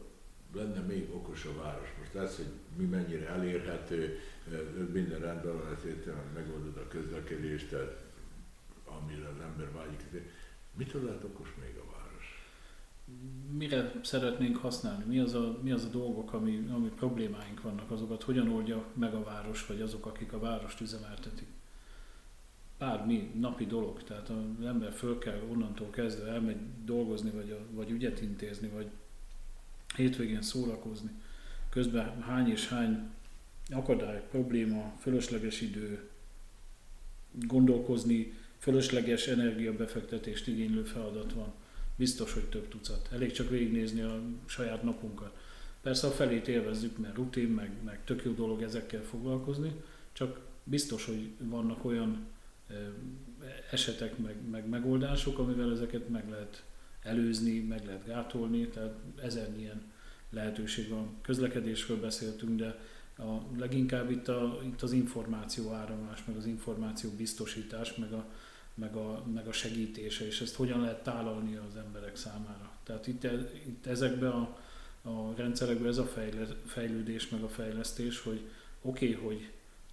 lenne 0.54 0.80
még 0.80 1.08
okos 1.14 1.44
a 1.44 1.62
város? 1.62 1.88
Most 1.98 2.14
az, 2.14 2.36
hogy 2.36 2.46
mi 2.76 2.84
mennyire 2.84 3.28
elérhető, 3.28 4.18
minden 4.92 5.20
rendben 5.20 5.52
van, 5.56 5.76
ezért 5.78 6.06
megoldod 6.34 6.76
a 6.76 6.88
közlekedést, 6.88 7.68
tehát 7.68 8.02
amire 8.84 9.28
az 9.28 9.40
ember 9.40 9.72
vágyik. 9.72 10.00
De 10.10 10.18
Mitől 10.76 11.04
lehet 11.04 11.24
okos 11.24 11.54
még 11.60 11.76
a 11.76 11.90
város? 11.90 12.01
Mire 13.56 13.92
szeretnénk 14.02 14.56
használni? 14.56 15.04
Mi 15.04 15.18
az 15.18 15.34
a, 15.34 15.58
mi 15.62 15.70
az 15.70 15.84
a 15.84 15.88
dolgok, 15.88 16.32
ami, 16.32 16.68
ami 16.72 16.88
problémáink 16.88 17.62
vannak, 17.62 17.90
azokat 17.90 18.22
hogyan 18.22 18.48
oldja 18.48 18.84
meg 18.94 19.14
a 19.14 19.22
város, 19.22 19.66
vagy 19.66 19.80
azok, 19.80 20.06
akik 20.06 20.32
a 20.32 20.38
várost 20.38 20.80
üzemeltetik? 20.80 21.46
Bármi 22.78 23.30
napi 23.40 23.66
dolog, 23.66 24.02
tehát 24.02 24.28
az 24.28 24.64
ember 24.64 24.92
föl 24.92 25.18
kell 25.18 25.40
onnantól 25.50 25.90
kezdve 25.90 26.30
elmegy 26.30 26.56
dolgozni, 26.84 27.30
vagy, 27.30 27.50
a, 27.50 27.74
vagy 27.74 27.90
ügyet 27.90 28.20
intézni, 28.20 28.68
vagy 28.68 28.86
hétvégén 29.96 30.42
szórakozni. 30.42 31.10
Közben 31.68 32.22
hány 32.22 32.50
és 32.50 32.68
hány 32.68 33.10
akadály, 33.70 34.22
probléma, 34.30 34.92
fölösleges 34.98 35.60
idő, 35.60 36.08
gondolkozni, 37.32 38.32
fölösleges 38.58 39.26
energiabefektetést 39.26 40.46
igénylő 40.46 40.82
feladat 40.82 41.32
van. 41.32 41.52
Biztos, 42.02 42.32
hogy 42.32 42.44
több 42.44 42.68
tucat. 42.68 43.08
Elég 43.12 43.32
csak 43.32 43.50
végignézni 43.50 44.00
a 44.00 44.20
saját 44.46 44.82
napunkat. 44.82 45.36
Persze 45.82 46.06
a 46.06 46.10
felét 46.10 46.48
élvezzük, 46.48 46.98
mert 46.98 47.14
rutin, 47.14 47.48
meg, 47.48 47.70
meg 47.84 48.04
tök 48.04 48.24
jó 48.24 48.32
dolog 48.32 48.62
ezekkel 48.62 49.02
foglalkozni, 49.02 49.72
csak 50.12 50.40
biztos, 50.64 51.04
hogy 51.04 51.30
vannak 51.38 51.84
olyan 51.84 52.26
esetek, 53.70 54.18
meg, 54.18 54.34
meg 54.50 54.68
megoldások, 54.68 55.38
amivel 55.38 55.72
ezeket 55.72 56.08
meg 56.08 56.28
lehet 56.30 56.64
előzni, 57.02 57.58
meg 57.58 57.84
lehet 57.84 58.06
gátolni, 58.06 58.68
tehát 58.68 58.94
ezer 59.22 59.48
ilyen 59.58 59.82
lehetőség 60.30 60.88
van. 60.88 61.16
Közlekedésről 61.20 62.00
beszéltünk, 62.00 62.58
de 62.58 62.80
a, 63.18 63.56
leginkább 63.58 64.10
itt, 64.10 64.28
a, 64.28 64.60
itt 64.64 64.82
az 64.82 64.92
információ 64.92 65.72
áramlás, 65.72 66.24
meg 66.24 66.36
az 66.36 66.46
információ 66.46 67.10
biztosítás, 67.10 67.94
meg 67.94 68.12
a, 68.12 68.26
meg 68.74 68.96
a, 68.96 69.22
meg 69.32 69.46
a 69.46 69.52
segítése, 69.52 70.26
és 70.26 70.40
ezt 70.40 70.54
hogyan 70.54 70.80
lehet 70.80 71.02
tálalni 71.02 71.56
az 71.56 71.76
emberek 71.76 72.16
számára. 72.16 72.70
Tehát 72.82 73.06
itt, 73.06 73.24
itt 73.66 73.86
ezekben 73.86 74.30
a, 74.30 74.58
a 75.02 75.34
rendszerekben 75.36 75.88
ez 75.88 75.98
a 75.98 76.04
fejle, 76.06 76.46
fejlődés, 76.66 77.28
meg 77.28 77.42
a 77.42 77.48
fejlesztés, 77.48 78.20
hogy 78.20 78.40
oké, 78.82 79.14
okay, 79.14 79.24
hogy 79.24 79.50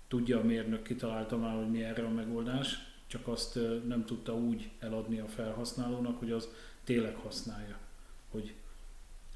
tudja 0.07 0.39
a 0.39 0.43
mérnök, 0.43 0.83
kitalálta 0.83 1.37
már, 1.37 1.55
hogy 1.55 1.69
mi 1.69 1.83
erre 1.83 2.05
a 2.05 2.09
megoldás, 2.09 2.87
csak 3.07 3.27
azt 3.27 3.59
nem 3.87 4.05
tudta 4.05 4.35
úgy 4.35 4.69
eladni 4.79 5.19
a 5.19 5.27
felhasználónak, 5.27 6.19
hogy 6.19 6.31
az 6.31 6.47
tényleg 6.83 7.15
használja. 7.15 7.77
Hogy 8.29 8.53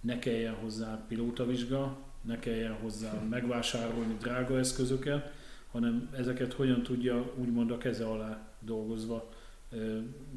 ne 0.01 0.19
kelljen 0.19 0.53
hozzá 0.53 1.06
pilótavizsga, 1.08 1.97
ne 2.21 2.39
kelljen 2.39 2.73
hozzá 2.73 3.13
megvásárolni 3.13 4.17
drága 4.19 4.58
eszközöket, 4.58 5.32
hanem 5.73 6.09
ezeket 6.17 6.53
hogyan 6.53 6.83
tudja 6.83 7.33
úgymond 7.36 7.71
a 7.71 7.77
keze 7.77 8.05
alá 8.05 8.47
dolgozva 8.59 9.29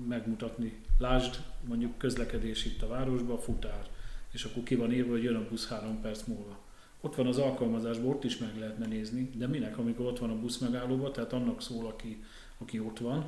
megmutatni. 0.07 0.79
Lásd, 0.99 1.37
mondjuk 1.69 1.99
közlekedés 1.99 2.65
itt 2.65 2.83
a 2.83 2.89
városban, 2.89 3.39
futár, 3.39 3.87
és 4.33 4.45
akkor 4.45 4.63
ki 4.63 4.75
van 4.75 4.93
írva, 4.93 5.11
hogy 5.11 5.23
jön 5.23 5.37
a 5.37 5.49
busz 5.49 5.69
három 5.69 6.01
perc 6.01 6.23
múlva. 6.27 6.59
Ott 7.01 7.15
van 7.15 7.27
az 7.27 7.39
alkalmazásban, 7.39 8.07
ott 8.07 8.25
is 8.25 8.39
meg 8.39 8.59
lehetne 8.59 8.87
nézni, 8.87 9.31
de 9.35 9.47
minek, 9.47 9.79
amikor 9.79 10.07
ott 10.07 10.19
van 10.19 10.31
a 10.31 10.41
busz 10.41 10.59
megállóban, 10.59 11.13
tehát 11.13 11.33
annak 11.33 11.63
szól, 11.63 11.87
aki, 11.87 12.25
aki 12.59 12.81
ott 12.81 12.99
van, 12.99 13.25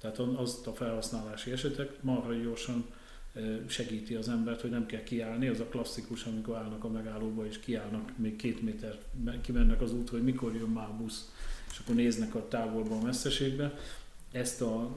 tehát 0.00 0.18
azt 0.18 0.66
a 0.66 0.72
felhasználási 0.72 1.50
esetek 1.50 2.02
marha 2.02 2.32
gyorsan 2.32 2.84
segíti 3.66 4.14
az 4.14 4.28
embert, 4.28 4.60
hogy 4.60 4.70
nem 4.70 4.86
kell 4.86 5.02
kiállni, 5.02 5.48
az 5.48 5.60
a 5.60 5.64
klasszikus, 5.64 6.24
amikor 6.24 6.56
állnak 6.56 6.84
a 6.84 6.88
megállóba 6.88 7.46
és 7.46 7.58
kiállnak, 7.58 8.18
még 8.18 8.36
két 8.36 8.62
méter 8.62 8.98
me- 9.24 9.40
kimennek 9.40 9.80
az 9.80 9.92
útra, 9.92 10.16
hogy 10.16 10.24
mikor 10.24 10.54
jön 10.54 10.68
már 10.68 10.88
a 10.88 10.96
busz, 10.96 11.32
és 11.70 11.78
akkor 11.78 11.94
néznek 11.94 12.34
a 12.34 12.48
távolba, 12.48 12.96
a 12.96 13.02
messzeségbe. 13.02 13.74
Ezt 14.32 14.60
a 14.60 14.96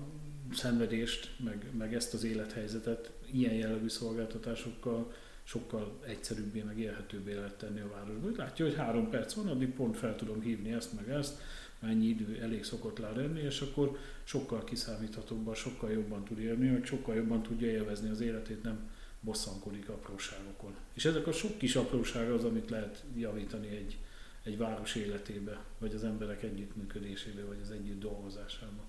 szenvedést, 0.54 1.36
meg, 1.44 1.66
meg 1.78 1.94
ezt 1.94 2.14
az 2.14 2.24
élethelyzetet 2.24 3.12
ilyen 3.32 3.54
jellegű 3.54 3.88
szolgáltatásokkal 3.88 5.12
sokkal 5.48 6.00
egyszerűbbé, 6.06 6.62
meg 6.62 6.80
élhetőbbé 6.80 7.34
lehet 7.34 7.58
tenni 7.58 7.80
a 7.80 7.90
városba. 7.94 8.44
Látja, 8.44 8.66
hogy 8.66 8.76
három 8.76 9.10
perc 9.10 9.34
van, 9.34 9.48
addig 9.48 9.70
pont 9.70 9.98
fel 9.98 10.16
tudom 10.16 10.42
hívni 10.42 10.72
ezt, 10.72 10.94
meg 10.94 11.10
ezt, 11.10 11.42
mennyi 11.86 12.06
idő 12.06 12.42
elég 12.42 12.64
szokott 12.64 13.00
rá 13.00 13.12
lenni, 13.12 13.40
és 13.40 13.62
akkor 13.62 13.98
sokkal 14.24 14.64
kiszámíthatóbban, 14.64 15.56
sokkal 15.56 15.92
jobban 15.92 16.24
tud 16.24 16.40
élni, 16.40 16.70
meg 16.70 16.86
sokkal 16.86 17.16
jobban 17.16 17.44
tudja 17.44 17.68
élvezni 17.68 18.10
az 18.10 18.20
életét, 18.20 18.64
nem 18.64 18.90
bosszankodik 19.20 19.90
apróságokon. 19.90 20.76
És 20.94 21.06
ezek 21.06 21.28
a 21.28 21.32
sok 21.32 21.58
kis 21.58 21.76
apróság 21.76 22.32
az, 22.32 22.44
amit 22.44 22.70
lehet 22.70 23.04
javítani 23.16 23.68
egy, 23.68 23.98
egy 24.44 24.58
város 24.58 24.96
életébe, 24.96 25.64
vagy 25.78 25.94
az 25.94 26.04
emberek 26.04 26.44
együttműködésébe, 26.44 27.44
vagy 27.44 27.60
az 27.62 27.72
együtt 27.72 28.00
dolgozásába, 28.00 28.84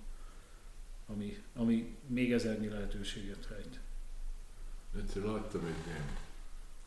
ami, 1.05 1.43
ami 1.55 1.97
még 2.07 2.31
ezernyi 2.31 2.67
lehetőséget 2.67 3.47
rejt. 3.49 3.79
Egyszer 4.97 5.23
láttam 5.23 5.65
egy 5.65 5.87
ilyen 5.87 6.17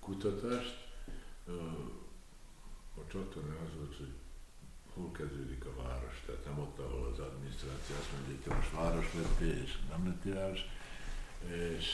kutatást. 0.01 0.89
A 2.95 3.07
csatorna 3.13 3.57
az 3.65 3.77
volt, 3.77 3.97
hogy 3.97 4.13
hol 5.01 5.11
kezdődik 5.13 5.65
a 5.65 5.83
város, 5.83 6.23
tehát 6.27 6.45
nem 6.45 6.59
ott, 6.59 6.79
ahol 6.79 7.07
az 7.13 7.19
adminisztráció 7.19 7.97
azt 7.97 8.13
mondja, 8.13 8.37
hogy 8.45 8.57
most 8.57 8.73
város 8.73 9.15
lettél, 9.15 9.63
és 9.63 9.79
nem 9.89 10.07
lettél 10.07 10.35
város, 10.35 10.65
és 11.49 11.87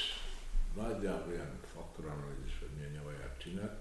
nagyjából 0.74 1.32
ilyen 1.32 1.58
faktoranalízis, 1.74 2.58
vagy 2.60 2.70
milyen 2.76 2.90
nyavaját 2.90 3.38
csinált, 3.38 3.78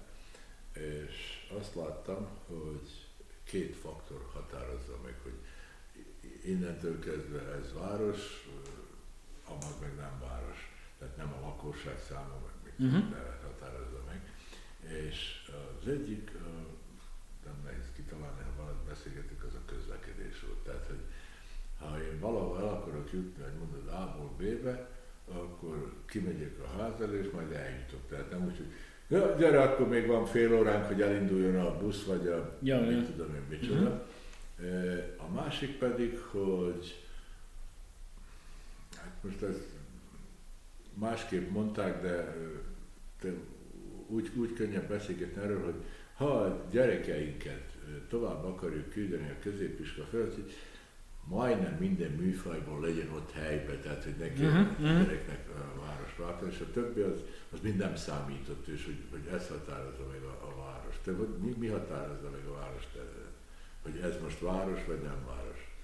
és 0.72 1.46
azt 1.58 1.74
láttam, 1.74 2.28
hogy 2.46 3.06
két 3.44 3.76
faktor 3.76 4.30
határozza 4.32 4.98
meg, 5.04 5.14
hogy 5.22 5.38
innentől 6.44 6.98
kezdve 6.98 7.40
ez 7.40 7.72
város, 7.72 8.48
amaz 9.44 9.74
meg 9.80 9.94
nem 9.94 10.18
város. 10.20 10.74
Tehát 10.98 11.16
nem 11.16 11.32
a 11.32 11.40
lakosság 11.40 11.98
száma, 12.08 12.34
meg 12.44 12.54
mit 12.64 12.92
uh-huh. 12.92 13.16
határozza 13.42 14.02
meg. 14.06 14.20
És 14.80 15.50
az 15.80 15.88
egyik, 15.88 16.30
nem 17.44 17.60
nehéz 17.64 17.92
kitalálni, 17.94 18.42
beszélgetünk, 18.96 19.44
az 19.44 19.54
a 19.54 19.70
közlekedés 19.72 20.40
volt. 20.46 20.58
Tehát, 20.58 20.86
hogy 20.86 21.02
ha 21.78 22.02
én 22.12 22.20
valahol 22.20 22.58
el 22.58 22.68
akarok 22.68 23.12
jutni, 23.12 23.42
hogy 23.42 23.58
mondod 23.58 23.88
A-ból 23.88 24.32
B-be, 24.36 24.88
akkor 25.32 25.92
kimegyek 26.06 26.58
a 26.58 26.78
ház 26.78 27.00
elé, 27.00 27.18
és 27.18 27.30
majd 27.32 27.52
eljutok. 27.52 28.00
Tehát 28.08 28.30
nem 28.30 28.44
úgy, 28.44 28.56
hogy 28.56 28.72
ja, 29.08 29.34
gyere, 29.38 29.62
akkor 29.62 29.88
még 29.88 30.06
van 30.06 30.26
fél 30.26 30.54
óránk, 30.54 30.84
hogy 30.84 31.02
elinduljon 31.02 31.66
a 31.66 31.78
busz, 31.78 32.04
vagy 32.04 32.26
a 32.26 32.58
Ja, 32.62 32.90
ja. 32.90 33.04
tudom 33.04 33.34
én 33.34 33.58
micsoda. 33.58 33.80
Uh-huh. 33.80 34.04
A 35.16 35.28
másik 35.28 35.78
pedig, 35.78 36.18
hogy 36.18 37.04
hát 38.96 39.12
most 39.20 39.42
ez 39.42 39.56
másképp 40.94 41.50
mondták, 41.50 42.02
de 42.02 42.34
úgy, 44.06 44.30
úgy 44.34 44.52
könnyebb 44.52 44.88
beszélgetni 44.88 45.42
erről, 45.42 45.64
hogy 45.64 45.84
ha 46.16 46.24
a 46.24 46.66
gyerekeinket 46.70 47.76
tovább 48.08 48.44
akarjuk 48.44 48.90
küldeni 48.90 49.28
a 49.28 49.42
középiskola 49.42 50.06
felett, 50.06 50.34
hogy 50.34 50.52
majdnem 51.28 51.76
minden 51.80 52.10
műfajból 52.10 52.80
legyen 52.80 53.10
ott 53.14 53.32
helybe, 53.32 53.78
tehát 53.78 54.04
hogy 54.04 54.14
ne 54.18 54.32
kelljen 54.32 54.62
Mhm, 54.62 54.84
uh-huh, 54.84 55.00
a 55.00 55.02
gyereknek 55.02 55.48
a 55.48 55.80
város 55.80 56.16
váltani, 56.16 56.52
és 56.52 56.60
a 56.60 56.70
többi 56.72 57.00
az, 57.00 57.20
az 57.52 57.58
mind 57.62 57.76
nem 57.76 57.96
számított, 57.96 58.66
és 58.66 58.84
hogy, 58.84 58.98
hogy 59.10 59.32
ez 59.32 59.48
határozza 59.48 60.06
meg 60.10 60.22
a, 60.22 60.46
a 60.46 60.62
város. 60.64 60.94
Te, 61.04 61.12
hogy 61.12 61.28
mi, 61.42 61.54
mi 61.58 61.66
határozza 61.66 62.30
meg 62.30 62.46
a 62.48 62.52
város? 62.52 62.82
Te, 62.92 63.00
hogy 63.82 64.00
ez 64.02 64.22
most 64.22 64.40
város, 64.40 64.84
vagy 64.86 65.00
nem 65.02 65.26
város? 65.26 65.74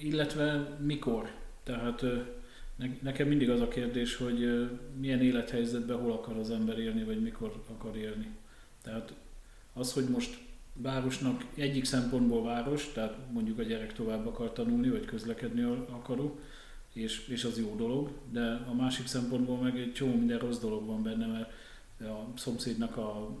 Illetve 0.00 0.76
mikor? 0.80 1.30
Tehát 1.62 2.04
nekem 3.02 3.28
mindig 3.28 3.50
az 3.50 3.60
a 3.60 3.68
kérdés, 3.68 4.16
hogy 4.16 4.68
milyen 5.00 5.20
élethelyzetben 5.22 5.98
hol 5.98 6.12
akar 6.12 6.36
az 6.36 6.50
ember 6.50 6.78
élni, 6.78 7.04
vagy 7.04 7.22
mikor 7.22 7.52
akar 7.68 7.96
élni. 7.96 8.36
Tehát 8.82 9.14
az, 9.72 9.92
hogy 9.92 10.04
most 10.04 10.38
városnak 10.72 11.44
egyik 11.54 11.84
szempontból 11.84 12.42
város, 12.42 12.92
tehát 12.92 13.16
mondjuk 13.32 13.58
a 13.58 13.62
gyerek 13.62 13.92
tovább 13.92 14.26
akar 14.26 14.52
tanulni, 14.52 14.88
vagy 14.88 15.04
közlekedni 15.04 15.62
akaró, 15.90 16.38
és, 16.92 17.28
és 17.28 17.44
az 17.44 17.58
jó 17.58 17.74
dolog, 17.76 18.10
de 18.30 18.64
a 18.68 18.74
másik 18.74 19.06
szempontból 19.06 19.56
meg 19.56 19.78
egy 19.78 19.92
csomó 19.92 20.14
minden 20.14 20.38
rossz 20.38 20.58
dolog 20.58 20.86
van 20.86 21.02
benne, 21.02 21.26
mert 21.26 21.50
a 22.10 22.32
szomszédnak 22.36 22.96
a 22.96 23.36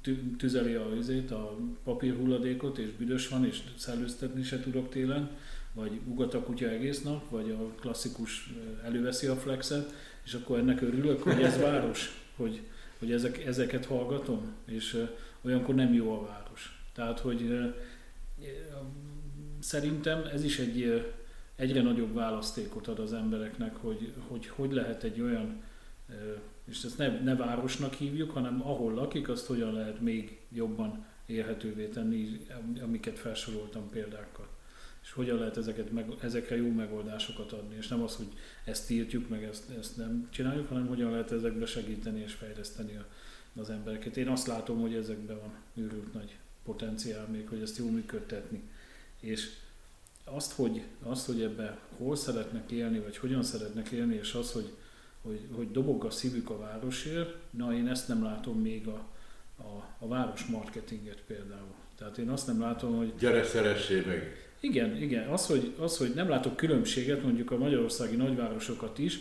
tü- 0.00 0.36
tüzeli 0.36 0.74
a, 0.74 0.94
üzét, 0.96 1.30
a 1.30 1.56
papírhulladékot, 1.84 2.78
és 2.78 2.90
büdös 2.90 3.28
van, 3.28 3.44
és 3.44 3.62
szellőztetni 3.76 4.42
se 4.42 4.60
tudok 4.60 4.88
télen, 4.88 5.30
vagy 5.72 6.00
ugat 6.06 6.34
a 6.34 6.42
kutya 6.42 6.68
egész 6.68 7.02
nap, 7.02 7.30
vagy 7.30 7.50
a 7.50 7.80
klasszikus 7.80 8.52
előveszi 8.84 9.26
a 9.26 9.36
flexet, 9.36 9.92
és 10.24 10.34
akkor 10.34 10.58
ennek 10.58 10.80
örülök, 10.80 11.22
hogy 11.22 11.42
ez 11.42 11.58
város, 11.68 12.24
hogy, 12.36 12.60
hogy 13.00 13.12
ezek, 13.12 13.44
ezeket 13.44 13.84
hallgatom, 13.86 14.54
és 14.64 15.06
olyankor 15.42 15.74
nem 15.74 15.94
jó 15.94 16.12
a 16.12 16.26
város. 16.26 16.82
Tehát, 16.92 17.18
hogy 17.20 17.72
szerintem 19.60 20.24
ez 20.32 20.44
is 20.44 20.58
egy 20.58 21.04
egyre 21.56 21.82
nagyobb 21.82 22.14
választékot 22.14 22.88
ad 22.88 22.98
az 22.98 23.12
embereknek, 23.12 23.76
hogy 23.76 24.12
hogy, 24.28 24.46
hogy 24.46 24.72
lehet 24.72 25.02
egy 25.02 25.20
olyan, 25.20 25.62
és 26.64 26.82
ezt 26.84 26.98
ne, 26.98 27.20
ne 27.20 27.36
városnak 27.36 27.94
hívjuk, 27.94 28.30
hanem 28.30 28.62
ahol 28.62 28.94
lakik, 28.94 29.28
azt 29.28 29.46
hogyan 29.46 29.72
lehet 29.72 30.00
még 30.00 30.40
jobban 30.52 31.06
élhetővé 31.26 31.86
tenni, 31.86 32.46
amiket 32.82 33.18
felsoroltam 33.18 33.90
példákkal. 33.90 34.48
És 35.02 35.12
hogyan 35.12 35.38
lehet 35.38 35.56
ezeket 35.56 35.92
meg, 35.92 36.06
ezekre 36.20 36.56
jó 36.56 36.68
megoldásokat 36.68 37.52
adni, 37.52 37.76
és 37.76 37.88
nem 37.88 38.02
az, 38.02 38.16
hogy 38.16 38.28
ezt 38.64 38.86
tiltjuk, 38.86 39.28
meg 39.28 39.44
ezt, 39.44 39.70
ezt 39.78 39.96
nem 39.96 40.28
csináljuk, 40.30 40.68
hanem 40.68 40.86
hogyan 40.86 41.10
lehet 41.10 41.32
ezekbe 41.32 41.66
segíteni 41.66 42.20
és 42.20 42.32
fejleszteni 42.32 42.96
a, 42.96 43.06
az 43.60 43.70
embereket. 43.70 44.16
Én 44.16 44.28
azt 44.28 44.46
látom, 44.46 44.80
hogy 44.80 44.94
ezekben 44.94 45.40
van 45.40 45.54
őrült 45.74 46.12
nagy 46.12 46.36
potenciál 46.64 47.26
még, 47.26 47.48
hogy 47.48 47.60
ezt 47.60 47.78
jól 47.78 47.90
működtetni. 47.90 48.62
És 49.20 49.50
azt, 50.24 50.52
hogy, 50.52 50.82
azt, 51.02 51.26
hogy 51.26 51.42
ebbe 51.42 51.78
hol 51.96 52.16
szeretnek 52.16 52.70
élni, 52.70 52.98
vagy 52.98 53.16
hogyan 53.16 53.42
szeretnek 53.42 53.88
élni, 53.88 54.14
és 54.14 54.34
az, 54.34 54.52
hogy, 54.52 54.72
hogy, 55.22 55.40
hogy 55.52 55.70
dobog 55.70 56.04
a 56.04 56.10
szívük 56.10 56.50
a 56.50 56.58
városért, 56.58 57.36
na 57.50 57.74
én 57.74 57.88
ezt 57.88 58.08
nem 58.08 58.22
látom 58.22 58.60
még 58.60 58.86
a, 58.86 59.08
a, 59.56 59.86
a 59.98 60.08
város 60.08 60.44
marketinget 60.44 61.22
például. 61.26 61.74
Tehát 61.98 62.18
én 62.18 62.28
azt 62.28 62.46
nem 62.46 62.60
látom, 62.60 62.96
hogy 62.96 63.12
Gyere, 63.18 63.44
szeressé 63.44 64.02
meg! 64.06 64.49
Igen, 64.60 65.02
igen. 65.02 65.28
Az 65.28 65.46
hogy, 65.46 65.74
az, 65.78 65.96
hogy 65.96 66.12
nem 66.14 66.28
látok 66.28 66.56
különbséget 66.56 67.22
mondjuk 67.22 67.50
a 67.50 67.58
magyarországi 67.58 68.16
nagyvárosokat 68.16 68.98
is, 68.98 69.18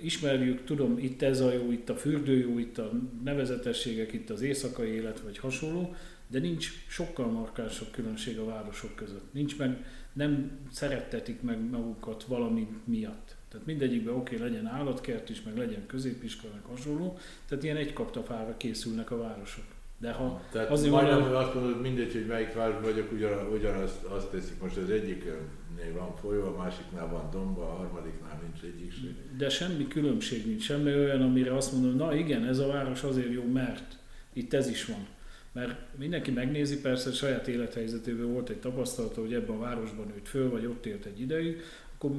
ismerjük, 0.00 0.64
tudom, 0.64 0.98
itt 0.98 1.22
ez 1.22 1.40
a 1.40 1.52
jó, 1.52 1.72
itt 1.72 1.88
a 1.88 1.96
fürdő 1.96 2.38
jó, 2.38 2.58
itt 2.58 2.78
a 2.78 2.92
nevezetességek, 3.24 4.12
itt 4.12 4.30
az 4.30 4.40
éjszakai 4.40 4.88
élet, 4.88 5.20
vagy 5.20 5.38
hasonló, 5.38 5.94
de 6.26 6.38
nincs 6.38 6.70
sokkal 6.86 7.26
markánsabb 7.26 7.90
különbség 7.90 8.38
a 8.38 8.44
városok 8.44 8.94
között. 8.94 9.32
Nincs 9.32 9.58
meg, 9.58 9.84
nem 10.12 10.50
szerettetik 10.70 11.42
meg 11.42 11.70
magukat 11.70 12.24
valami 12.24 12.68
miatt. 12.84 13.36
Tehát 13.48 13.66
mindegyikben 13.66 14.14
oké, 14.14 14.34
okay, 14.36 14.48
legyen 14.48 14.66
állatkert 14.66 15.30
is, 15.30 15.42
meg 15.42 15.56
legyen 15.56 15.86
középiskola, 15.86 16.52
meg 16.52 16.62
hasonló, 16.62 17.18
tehát 17.48 17.64
ilyen 17.64 17.76
egy 17.76 17.92
kaptafára 17.92 18.56
készülnek 18.56 19.10
a 19.10 19.16
városok. 19.16 19.64
De 20.02 20.12
ha 20.12 20.42
Tehát 20.52 20.70
Azért 20.70 20.90
majdnem, 20.92 21.18
a- 21.22 21.26
hogy 21.26 21.34
azt 21.34 21.54
mondod, 21.54 21.80
mindegy, 21.80 22.12
hogy 22.12 22.26
melyik 22.26 22.52
városban 22.52 22.82
vagyok, 22.82 23.12
ugyan, 23.12 23.46
ugyanazt 23.52 24.02
azt 24.04 24.30
teszik. 24.30 24.60
Most 24.60 24.76
az 24.76 24.90
egyiknél 24.90 25.92
van 25.94 26.16
folyó, 26.16 26.42
a 26.46 26.56
másiknál 26.56 27.08
van 27.08 27.30
domba, 27.30 27.62
a 27.62 27.74
harmadiknál 27.76 28.40
nincs 28.42 28.74
egyik 28.74 28.92
se. 28.92 29.06
De 29.36 29.48
semmi 29.48 29.88
különbség 29.88 30.46
nincs, 30.46 30.62
semmi 30.62 30.94
olyan, 30.94 31.22
amire 31.22 31.54
azt 31.56 31.72
mondom, 31.72 31.96
na 31.96 32.14
igen, 32.14 32.44
ez 32.44 32.58
a 32.58 32.66
város 32.66 33.02
azért 33.02 33.32
jó, 33.32 33.44
mert 33.52 33.98
itt 34.32 34.52
ez 34.52 34.68
is 34.68 34.84
van. 34.84 35.06
Mert 35.52 35.74
mindenki 35.98 36.30
megnézi, 36.30 36.80
persze 36.80 37.12
saját 37.12 37.48
élethelyzetéből 37.48 38.26
volt 38.26 38.48
egy 38.48 38.60
tapasztalata, 38.60 39.20
hogy 39.20 39.34
ebben 39.34 39.56
a 39.56 39.58
városban 39.58 40.06
nőtt 40.06 40.28
föl, 40.28 40.50
vagy 40.50 40.66
ott 40.66 40.86
élt 40.86 41.04
egy 41.04 41.20
ideig, 41.20 41.60
akkor 41.94 42.10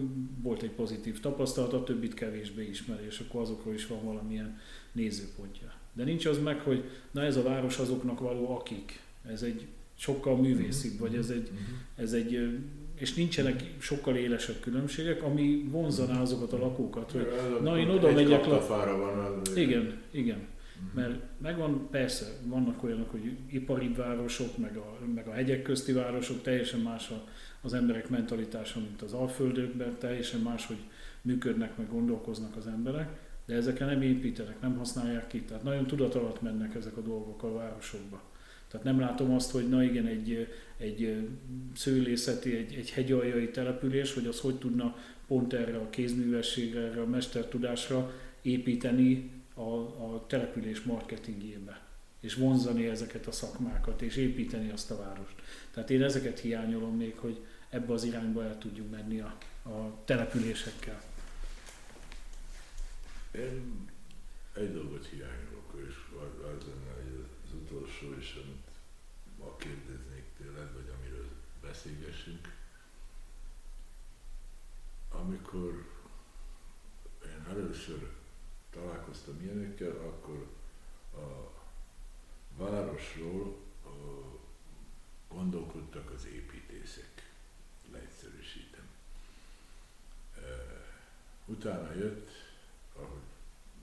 volt 0.41 0.61
egy 0.61 0.71
pozitív 0.71 1.19
tapasztalata, 1.19 1.77
a 1.77 1.83
többit 1.83 2.13
kevésbé 2.13 2.67
ismeri, 2.69 3.05
és 3.05 3.23
akkor 3.27 3.41
azokról 3.41 3.73
is 3.73 3.87
van 3.87 4.03
valamilyen 4.03 4.59
nézőpontja. 4.91 5.81
De 5.93 6.03
nincs 6.03 6.25
az 6.25 6.39
meg, 6.39 6.59
hogy 6.59 6.83
na 7.11 7.23
ez 7.23 7.37
a 7.37 7.43
város 7.43 7.77
azoknak 7.77 8.19
való 8.19 8.55
akik. 8.55 9.01
Ez 9.31 9.41
egy 9.41 9.67
sokkal 9.95 10.37
művészibb, 10.37 10.99
vagy 10.99 11.15
ez 11.15 11.29
egy, 11.29 11.49
ez 11.95 12.13
egy 12.13 12.59
és 12.95 13.13
nincsenek 13.13 13.63
sokkal 13.79 14.15
élesebb 14.15 14.59
különbségek, 14.59 15.23
ami 15.23 15.67
vonzaná 15.71 16.21
azokat 16.21 16.53
a 16.53 16.57
lakókat, 16.57 17.11
hogy 17.11 17.27
na, 17.61 17.79
én 17.79 17.89
oda 17.89 18.07
egy 18.07 18.15
megyek 18.15 18.45
le- 18.45 18.59
van 18.97 19.39
az... 19.41 19.57
igen, 19.57 19.97
igen. 20.11 20.37
Mhm. 20.37 20.99
Mert 20.99 21.19
megvan, 21.41 21.87
persze, 21.91 22.25
vannak 22.43 22.83
olyanok, 22.83 23.11
hogy 23.11 23.37
ipari 23.49 23.93
városok, 23.97 24.57
meg 24.57 24.77
a, 24.77 24.97
meg 25.13 25.27
a 25.27 25.31
hegyek 25.31 25.61
közti 25.61 25.91
városok, 25.91 26.41
teljesen 26.41 26.79
más 26.79 27.09
a, 27.09 27.23
az 27.61 27.73
emberek 27.73 28.09
mentalitása, 28.09 28.79
mint 28.79 29.01
az 29.01 29.13
alföldökben, 29.13 29.95
teljesen 29.99 30.39
más, 30.39 30.65
hogy 30.65 30.79
működnek, 31.21 31.77
meg 31.77 31.89
gondolkoznak 31.89 32.55
az 32.55 32.67
emberek, 32.67 33.22
de 33.45 33.55
ezekre 33.55 33.85
nem 33.85 34.01
építenek, 34.01 34.61
nem 34.61 34.77
használják 34.77 35.27
ki. 35.27 35.41
Tehát 35.41 35.63
nagyon 35.63 35.87
tudat 35.87 36.15
alatt 36.15 36.41
mennek 36.41 36.75
ezek 36.75 36.97
a 36.97 37.01
dolgok 37.01 37.43
a 37.43 37.53
városokba. 37.53 38.21
Tehát 38.67 38.85
nem 38.85 38.99
látom 38.99 39.33
azt, 39.33 39.51
hogy 39.51 39.69
na 39.69 39.83
igen, 39.83 40.05
egy, 40.05 40.47
egy 40.77 41.27
szőlészeti, 41.75 42.55
egy, 42.55 42.73
egy 42.73 42.89
hegyaljai 42.89 43.49
település, 43.49 44.13
hogy 44.13 44.27
az 44.27 44.39
hogy 44.39 44.55
tudna 44.55 44.95
pont 45.27 45.53
erre 45.53 45.77
a 45.77 45.89
kézművességre, 45.89 46.79
erre 46.79 47.01
a 47.01 47.05
mestertudásra 47.05 48.11
építeni 48.41 49.31
a, 49.53 49.69
a 49.79 50.25
település 50.27 50.81
marketingjébe, 50.81 51.81
és 52.19 52.33
vonzani 52.33 52.87
ezeket 52.87 53.27
a 53.27 53.31
szakmákat, 53.31 54.01
és 54.01 54.15
építeni 54.15 54.71
azt 54.71 54.91
a 54.91 54.97
várost. 54.97 55.35
Tehát 55.71 55.89
én 55.89 56.03
ezeket 56.03 56.39
hiányolom 56.39 56.97
még, 56.97 57.17
hogy 57.17 57.39
ebbe 57.69 57.93
az 57.93 58.03
irányba 58.03 58.43
el 58.43 58.57
tudjunk 58.57 58.91
menni 58.91 59.19
a, 59.19 59.37
a 59.69 60.03
településekkel. 60.05 61.01
Én 63.33 63.89
egy 64.53 64.73
dolgot 64.73 65.05
hiányolok, 65.05 65.73
és 65.87 65.93
az, 66.19 66.45
az 66.45 66.65
lenne 66.65 66.93
hogy 66.93 67.25
az 67.45 67.53
utolsó, 67.53 68.13
és 68.13 68.39
amit 68.43 68.67
ma 69.37 69.55
kérdeznék 69.55 70.25
tőled, 70.37 70.73
vagy 70.73 70.93
amiről 70.97 71.29
beszélgessünk. 71.61 72.55
Amikor 75.09 75.91
én 77.25 77.45
először 77.49 78.09
találkoztam 78.69 79.41
ilyenekkel, 79.41 79.91
akkor 79.91 80.47
a 81.15 81.51
városról 82.57 83.57
ö, 83.85 83.89
gondolkodtak 85.27 86.11
az 86.11 86.25
építészek, 86.25 87.31
leegyszerűsítem. 87.91 88.87
Utána 91.45 91.93
jött, 91.93 92.29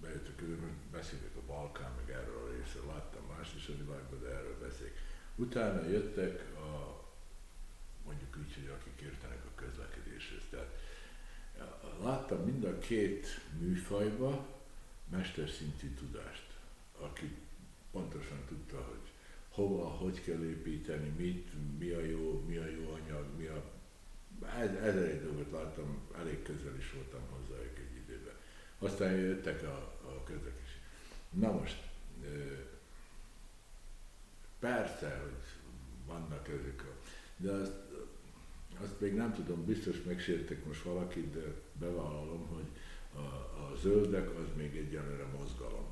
bejöttek 0.01 0.41
most 0.41 0.73
beszélek 0.91 1.37
a 1.37 1.47
Balkán, 1.47 1.93
meg 1.97 2.11
erről 2.17 2.47
a 2.47 2.51
részről, 2.57 2.87
láttam 2.87 3.23
mást 3.37 3.55
is 3.57 3.69
a 3.69 3.77
világban, 3.85 4.21
de 4.21 4.29
erről 4.29 4.59
beszélek. 4.59 4.99
Utána 5.37 5.89
jöttek 5.89 6.57
a, 6.57 7.01
mondjuk 8.05 8.37
így, 8.39 8.55
hogy 8.55 8.73
akik 8.81 9.01
értenek 9.01 9.45
a 9.45 9.55
közlekedéshez. 9.55 10.43
Tehát 10.51 10.79
láttam 12.03 12.45
mind 12.45 12.65
a 12.65 12.79
két 12.79 13.27
műfajba 13.59 14.47
mesterszintű 15.09 15.95
tudást, 15.95 16.47
aki 16.99 17.37
pontosan 17.91 18.45
tudta, 18.49 18.83
hogy 18.83 19.09
hova, 19.49 19.89
hogy 19.89 20.23
kell 20.23 20.45
építeni, 20.45 21.09
mit, 21.09 21.79
mi 21.79 21.91
a 21.91 22.01
jó, 22.01 22.45
mi 22.47 22.57
a 22.57 22.67
jó 22.67 22.93
anyag, 22.93 23.27
mi 23.37 23.47
a... 23.47 23.65
Ez, 24.59 24.75
ezer 24.75 25.09
egy 25.09 25.23
dolgot 25.23 25.51
láttam, 25.51 25.99
elég 26.19 26.43
közel 26.43 26.77
is 26.77 26.93
voltam 26.93 27.21
hozzá 27.31 27.61
egy. 27.61 27.90
Aztán 28.83 29.13
jöttek 29.13 29.63
a, 29.63 29.93
a 30.05 30.25
közlekedés. 30.25 30.79
Na 31.31 31.53
most, 31.53 31.83
persze, 34.59 35.21
hogy 35.23 35.49
vannak 36.07 36.49
ezek 36.49 36.83
a... 36.83 36.93
De 37.37 37.51
azt, 37.51 37.73
azt 38.83 39.01
még 39.01 39.15
nem 39.15 39.35
tudom, 39.35 39.65
biztos 39.65 40.03
megsértek 40.03 40.65
most 40.65 40.83
valakit, 40.83 41.33
de 41.33 41.55
bevállalom, 41.79 42.47
hogy 42.47 42.67
a, 43.15 43.27
a 43.61 43.77
zöldek 43.83 44.29
az 44.29 44.47
még 44.57 44.77
egyenlőre 44.77 45.27
mozgalom. 45.39 45.87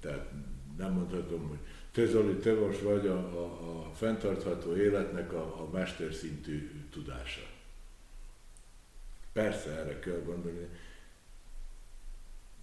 Tehát 0.00 0.30
nem 0.76 0.92
mondhatom, 0.92 1.48
hogy 1.48 1.58
te 1.90 2.06
Zoli, 2.06 2.34
te 2.34 2.52
most 2.52 2.80
vagy 2.80 3.06
a, 3.06 3.16
a, 3.16 3.78
a 3.78 3.92
fenntartható 3.94 4.76
életnek 4.76 5.32
a, 5.32 5.60
a 5.60 5.68
mesterszintű 5.72 6.70
tudása. 6.90 7.42
Persze 9.32 9.70
erre 9.70 9.98
kell 9.98 10.22
gondolni, 10.24 10.68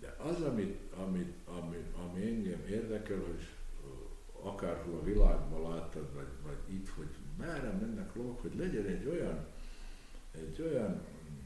de 0.01 0.15
az, 0.17 0.41
amit, 0.41 0.93
amit, 0.93 1.33
ami, 1.45 1.77
ami 1.95 2.25
engem 2.25 2.65
érdekel, 2.67 3.17
hogy 3.17 3.47
akárhol 4.41 4.99
a 4.99 5.03
világban 5.03 5.75
láttad, 5.75 6.13
vagy, 6.13 6.27
vagy 6.43 6.73
itt, 6.73 6.89
hogy 6.89 7.09
merre 7.37 7.71
mennek 7.71 8.15
lovak, 8.15 8.41
hogy 8.41 8.55
legyen 8.55 8.85
egy 8.85 9.07
olyan, 9.07 9.47
egy 10.31 10.61
olyan 10.61 10.91
mm, 10.91 11.37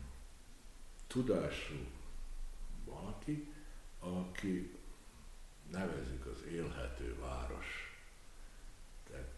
tudású 1.08 1.76
valaki, 2.86 3.48
aki 4.00 4.72
nevezzük 5.72 6.26
az 6.26 6.44
élhető 6.52 7.15
város. 7.20 7.98
Tehát 9.10 9.32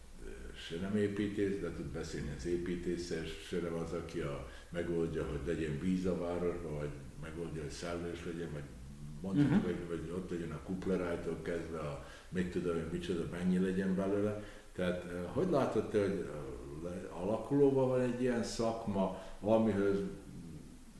se 0.68 0.80
nem 0.80 0.96
építész, 0.96 1.60
de 1.60 1.72
tud 1.72 1.86
beszélni 1.86 2.34
az 2.36 2.46
építéssel, 2.46 3.24
se 3.24 3.60
nem 3.60 3.74
az, 3.74 3.92
aki 3.92 4.20
a, 4.20 4.48
megoldja, 4.68 5.26
hogy 5.26 5.40
legyen 5.46 5.80
víz 5.80 6.06
a 6.06 6.18
városban, 6.18 6.74
vagy 6.74 6.90
megoldja, 7.20 7.62
hogy 7.62 7.70
szállás 7.70 8.24
legyen, 8.24 8.52
vagy 8.52 8.64
mondhatjuk, 9.20 9.64
uh-huh. 9.64 9.70
hogy, 9.70 9.86
hogy 9.88 10.10
ott 10.16 10.30
legyen 10.30 10.50
a 10.50 10.62
kuplerájtól 10.64 11.42
kezdve 11.42 11.78
a 11.78 12.04
mit 12.28 12.50
tudom 12.50 12.74
hogy 12.74 12.88
micsoda, 12.92 13.28
mennyi 13.30 13.58
legyen 13.58 13.94
belőle. 13.94 14.42
Tehát 14.72 15.04
hogy 15.26 15.50
látod 15.50 15.88
te, 15.88 16.00
hogy 16.00 16.26
alakulóban 17.22 17.88
van 17.88 18.00
egy 18.00 18.22
ilyen 18.22 18.42
szakma, 18.42 19.22
amihez 19.40 19.98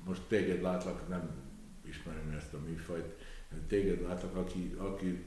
most 0.04 0.22
téged 0.28 0.62
látlak, 0.62 1.08
nem 1.08 1.30
ismerem 1.88 2.34
ezt 2.36 2.54
a 2.54 2.58
műfajt, 2.68 3.14
téged 3.68 4.02
látlak, 4.02 4.36
aki, 4.36 4.74
aki 4.78 5.24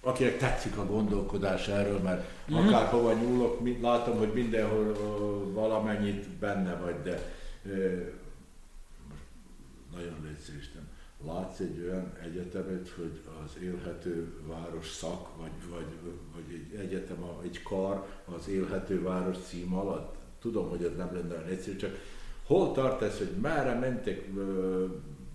akinek 0.00 0.38
tetszik 0.38 0.76
a 0.76 0.86
gondolkodás 0.86 1.68
erről, 1.68 1.98
mert 1.98 2.30
mm-hmm. 2.52 2.66
akárhova 2.66 3.12
nyúlok, 3.12 3.80
látom, 3.80 4.18
hogy 4.18 4.32
mindenhol 4.32 4.94
valamennyit 5.52 6.28
benne 6.28 6.74
vagy, 6.74 7.02
de 7.02 7.32
most 9.08 9.22
nagyon 9.92 10.14
leegyszerűsítem. 10.24 10.88
Látsz 11.26 11.60
egy 11.60 11.80
olyan 11.84 12.12
egyetemet, 12.22 12.88
hogy 12.88 13.20
az 13.44 13.62
élhető 13.62 14.32
város 14.46 14.90
szak, 14.90 15.36
vagy, 15.36 15.50
vagy, 15.70 16.14
vagy 16.34 16.54
egy 16.54 16.80
egyetem, 16.80 17.24
egy 17.42 17.62
kar 17.62 18.06
az 18.24 18.48
élhető 18.48 19.02
város 19.02 19.36
cím 19.48 19.74
alatt? 19.74 20.14
Tudom, 20.40 20.68
hogy 20.68 20.84
ez 20.84 20.96
nem 20.96 21.14
lenne 21.14 21.34
olyan 21.34 21.48
egyszerű, 21.48 21.76
csak 21.76 21.98
hol 22.46 22.72
tart 22.72 23.02
ez, 23.02 23.18
hogy 23.18 23.30
merre 23.40 23.78
mentek, 23.78 24.28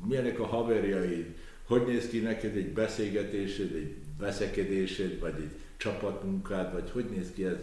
milyenek 0.05 0.39
a 0.39 0.45
haverjaid, 0.45 1.35
hogy 1.67 1.85
néz 1.85 2.07
ki 2.07 2.19
neked 2.19 2.55
egy 2.55 2.73
beszélgetésed, 2.73 3.75
egy 3.75 3.95
veszekedésed, 4.17 5.19
vagy 5.19 5.35
egy 5.37 5.59
csapatmunkád, 5.77 6.73
vagy 6.73 6.89
hogy 6.91 7.05
néz 7.09 7.31
ki 7.33 7.45
ez 7.45 7.57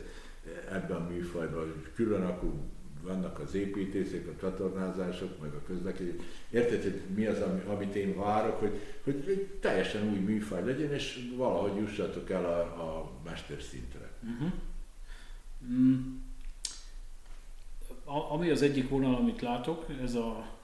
ebben 0.70 0.96
a 0.96 1.08
műfajban, 1.08 1.84
külön 1.94 2.22
akkor 2.22 2.52
vannak 3.02 3.38
az 3.38 3.54
építészek, 3.54 4.26
a 4.26 4.40
csatornázások, 4.40 5.40
meg 5.40 5.52
a 5.52 5.62
közlekedés. 5.66 6.14
Érted, 6.50 6.82
hogy 6.82 7.00
mi 7.14 7.26
az, 7.26 7.38
amit 7.66 7.94
én 7.94 8.16
várok, 8.16 8.58
hogy, 8.58 8.80
hogy 9.04 9.24
egy 9.26 9.46
teljesen 9.60 10.10
új 10.10 10.18
műfaj 10.18 10.64
legyen, 10.64 10.92
és 10.92 11.30
valahogy 11.36 11.80
jussatok 11.80 12.30
el 12.30 12.44
a, 12.44 12.58
a 12.60 13.10
mesterszintre. 13.24 14.10
Uh-huh. 14.22 14.52
Mm. 15.72 16.20
A, 18.04 18.32
ami 18.32 18.50
az 18.50 18.62
egyik 18.62 18.88
vonal, 18.88 19.14
amit 19.14 19.40
látok, 19.40 19.86
ez 20.02 20.14
a, 20.14 20.56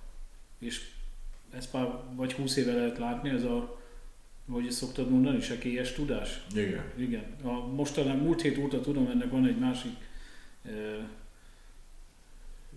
és 0.59 0.90
ezt 1.51 1.72
már 1.72 2.03
vagy 2.14 2.33
20 2.33 2.57
éve 2.57 2.72
lehet 2.72 2.98
látni, 2.98 3.29
ez 3.29 3.42
a 3.42 3.77
hogy 4.51 4.70
szoktad 4.70 5.11
mondani, 5.11 5.40
sekélyes 5.40 5.92
tudás? 5.92 6.46
Igen. 6.55 6.85
Igen. 6.96 7.24
A 7.42 7.66
mostanában 7.66 8.22
múlt 8.22 8.42
hét 8.42 8.59
óta 8.59 8.81
tudom, 8.81 9.07
ennek 9.07 9.31
van 9.31 9.46
egy 9.46 9.59
másik 9.59 9.96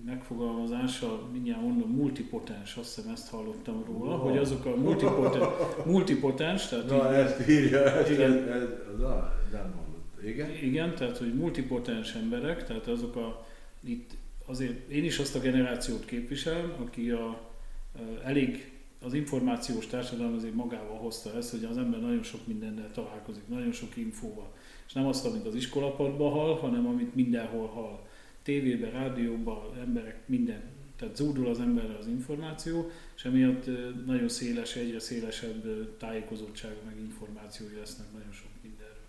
megfogalmazása, 0.06 1.28
mindjárt 1.32 1.62
mondom, 1.62 1.90
multipotens, 1.90 2.76
azt 2.76 2.96
hiszem 2.96 3.12
ezt 3.12 3.30
hallottam 3.30 3.84
róla, 3.86 4.16
no. 4.16 4.24
hogy 4.24 4.38
azok 4.38 4.66
a 4.66 4.76
multipotens, 4.76 5.46
multipotens 5.86 6.68
tehát 6.68 6.90
Na, 6.90 7.12
így, 7.12 7.18
ezt 7.18 7.50
írja, 7.50 7.84
ezt, 7.84 8.10
igen, 8.10 8.32
ez, 8.32 8.62
ez, 8.62 9.00
na, 9.00 9.34
nem 9.52 9.74
mondott. 9.76 10.24
Igen? 10.24 10.50
Igen, 10.62 10.96
tehát 10.96 11.18
hogy 11.18 11.34
multipotens 11.34 12.14
emberek, 12.14 12.66
tehát 12.66 12.88
azok 12.88 13.16
a, 13.16 13.46
itt 13.84 14.12
azért 14.46 14.90
én 14.90 15.04
is 15.04 15.20
azt 15.20 15.36
a 15.36 15.40
generációt 15.40 16.06
képviselem, 16.06 16.74
aki 16.80 17.10
a, 17.10 17.28
a 17.28 18.00
elég 18.24 18.72
az 19.04 19.14
információs 19.14 19.88
társadalom 19.88 20.34
azért 20.34 20.54
magával 20.54 20.98
hozta 20.98 21.36
ezt, 21.36 21.52
hogy 21.52 21.64
az 21.64 21.78
ember 21.78 22.02
nagyon 22.02 22.24
sok 22.24 22.48
mindennel 22.48 22.92
találkozik, 22.92 23.48
nagyon 23.48 23.72
sok 23.72 23.98
infóval. 23.98 24.52
És 24.88 24.94
nem 24.94 25.08
azt, 25.08 25.26
amit 25.26 25.46
az 25.46 25.56
iskolapadban 25.56 26.32
hall, 26.32 26.58
hanem 26.58 26.88
amit 26.88 27.16
mindenhol 27.16 27.68
hall. 27.68 28.00
Tévében, 28.44 28.92
rádióban, 28.92 29.78
emberek, 29.78 30.28
minden. 30.28 30.62
Tehát 30.96 31.16
zúdul 31.16 31.48
az 31.48 31.60
emberre 31.60 31.98
az 31.98 32.08
információ, 32.08 32.92
és 33.16 33.26
emiatt 33.26 33.66
nagyon 34.06 34.30
széles, 34.30 34.76
egyre 34.76 35.00
szélesebb 35.00 35.98
tájékozottsága 35.98 36.80
meg 36.86 37.00
információi 37.00 37.76
lesznek 37.76 38.12
nagyon 38.12 38.32
sok 38.32 38.50
mindenről. 38.62 39.06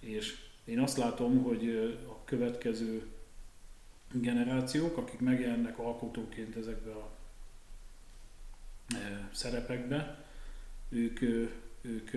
És 0.00 0.36
én 0.64 0.80
azt 0.80 0.96
látom, 0.96 1.42
hogy 1.42 1.68
a 2.08 2.24
következő 2.24 3.02
generációk, 4.12 4.96
akik 4.96 5.20
megjelennek 5.20 5.78
alkotóként 5.78 6.56
ezekbe 6.56 6.90
a 6.90 7.10
szerepekbe, 9.32 10.24
ők, 10.88 11.20
ők 11.80 12.10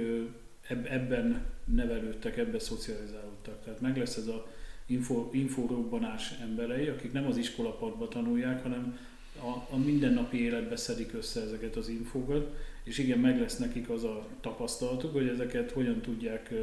ebben 0.70 1.46
nevelődtek, 1.66 2.38
ebben 2.38 2.60
szocializálódtak. 2.60 3.64
Tehát 3.64 3.82
meg 3.82 3.98
lesz 3.98 4.16
ez 4.16 4.28
a 4.28 4.52
info, 4.88 5.30
inforobbanás 5.32 6.34
emberei, 6.42 6.88
akik 6.88 7.12
nem 7.12 7.26
az 7.26 7.38
iskolapadba 7.38 8.08
tanulják, 8.08 8.64
hanem 8.64 9.00
a, 9.40 9.74
a 9.74 9.78
mindennapi 9.78 10.42
életbe 10.42 10.76
szedik 10.76 11.14
össze 11.14 11.42
ezeket 11.42 11.76
az 11.76 11.90
infókat, 11.90 12.56
és 12.84 12.98
igen, 12.98 13.20
meg 13.20 13.40
lesz 13.40 13.58
nekik 13.58 13.90
az 13.90 14.04
a 14.04 14.28
tapasztalatuk, 14.42 15.14
hogy 15.14 15.28
ezeket 15.28 15.72
hogyan 15.72 16.02
tudják 16.02 16.54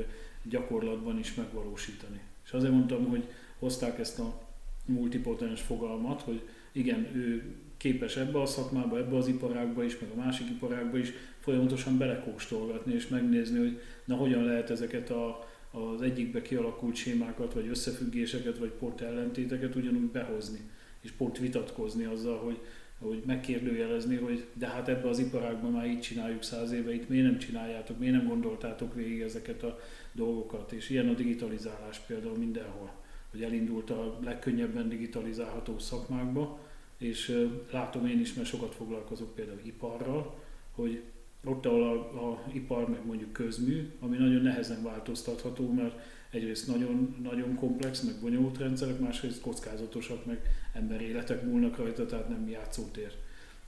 gyakorlatban 0.42 1.18
is 1.18 1.34
megvalósítani. 1.34 2.20
És 2.44 2.52
azért 2.52 2.72
mondtam, 2.72 3.08
hogy 3.08 3.24
hozták 3.58 3.98
ezt 3.98 4.18
a 4.18 4.42
multipotens 4.86 5.60
fogalmat, 5.60 6.22
hogy 6.22 6.48
igen, 6.72 7.16
ő 7.16 7.54
képes 7.76 8.16
ebbe 8.16 8.40
a 8.40 8.46
szakmába, 8.46 8.98
ebbe 8.98 9.16
az 9.16 9.26
iparágba 9.28 9.84
is, 9.84 9.98
meg 9.98 10.10
a 10.10 10.20
másik 10.20 10.48
iparágba 10.48 10.98
is 10.98 11.12
folyamatosan 11.38 11.98
belekóstolgatni 11.98 12.94
és 12.94 13.08
megnézni, 13.08 13.58
hogy 13.58 13.80
na 14.04 14.16
hogyan 14.16 14.44
lehet 14.44 14.70
ezeket 14.70 15.10
a, 15.10 15.48
az 15.74 16.02
egyikbe 16.02 16.42
kialakult 16.42 16.94
sémákat, 16.94 17.54
vagy 17.54 17.68
összefüggéseket, 17.68 18.58
vagy 18.58 18.70
pont 18.70 19.00
ellentéteket 19.00 19.74
ugyanúgy 19.74 20.10
behozni, 20.10 20.60
és 21.00 21.10
pont 21.10 21.38
vitatkozni 21.38 22.04
azzal, 22.04 22.38
hogy, 22.38 22.60
hogy 22.98 23.22
megkérdőjelezni, 23.26 24.16
hogy 24.16 24.46
de 24.52 24.66
hát 24.66 24.88
ebbe 24.88 25.08
az 25.08 25.18
iparágban 25.18 25.72
már 25.72 25.86
így 25.86 26.00
csináljuk 26.00 26.42
száz 26.42 26.72
éve, 26.72 26.94
itt 26.94 27.08
miért 27.08 27.26
nem 27.26 27.38
csináljátok, 27.38 27.98
miért 27.98 28.14
nem 28.14 28.26
gondoltátok 28.26 28.94
végig 28.94 29.20
ezeket 29.20 29.62
a 29.62 29.78
dolgokat, 30.12 30.72
és 30.72 30.90
ilyen 30.90 31.08
a 31.08 31.14
digitalizálás 31.14 31.98
például 31.98 32.36
mindenhol, 32.36 32.92
hogy 33.30 33.42
elindult 33.42 33.90
a 33.90 34.18
legkönnyebben 34.22 34.88
digitalizálható 34.88 35.78
szakmákba, 35.78 36.58
és 36.98 37.48
látom 37.70 38.06
én 38.06 38.20
is, 38.20 38.34
mert 38.34 38.48
sokat 38.48 38.74
foglalkozok 38.74 39.34
például 39.34 39.60
iparral, 39.62 40.34
hogy 40.70 41.02
ott, 41.44 41.66
ahol 41.66 41.82
a, 41.82 42.30
a 42.30 42.42
ipar, 42.52 42.88
meg 42.88 43.06
mondjuk 43.06 43.32
közmű, 43.32 43.90
ami 44.00 44.16
nagyon 44.16 44.42
nehezen 44.42 44.82
változtatható, 44.82 45.72
mert 45.72 45.94
egyrészt 46.30 46.66
nagyon, 46.66 47.16
nagyon 47.22 47.54
komplex, 47.54 48.00
meg 48.00 48.14
bonyolult 48.20 48.58
rendszerek, 48.58 48.98
másrészt 48.98 49.40
kockázatosak, 49.40 50.24
meg 50.24 50.40
emberéletek 50.72 51.42
múlnak 51.42 51.76
rajta, 51.76 52.06
tehát 52.06 52.28
nem 52.28 52.48
játszótér. 52.48 53.12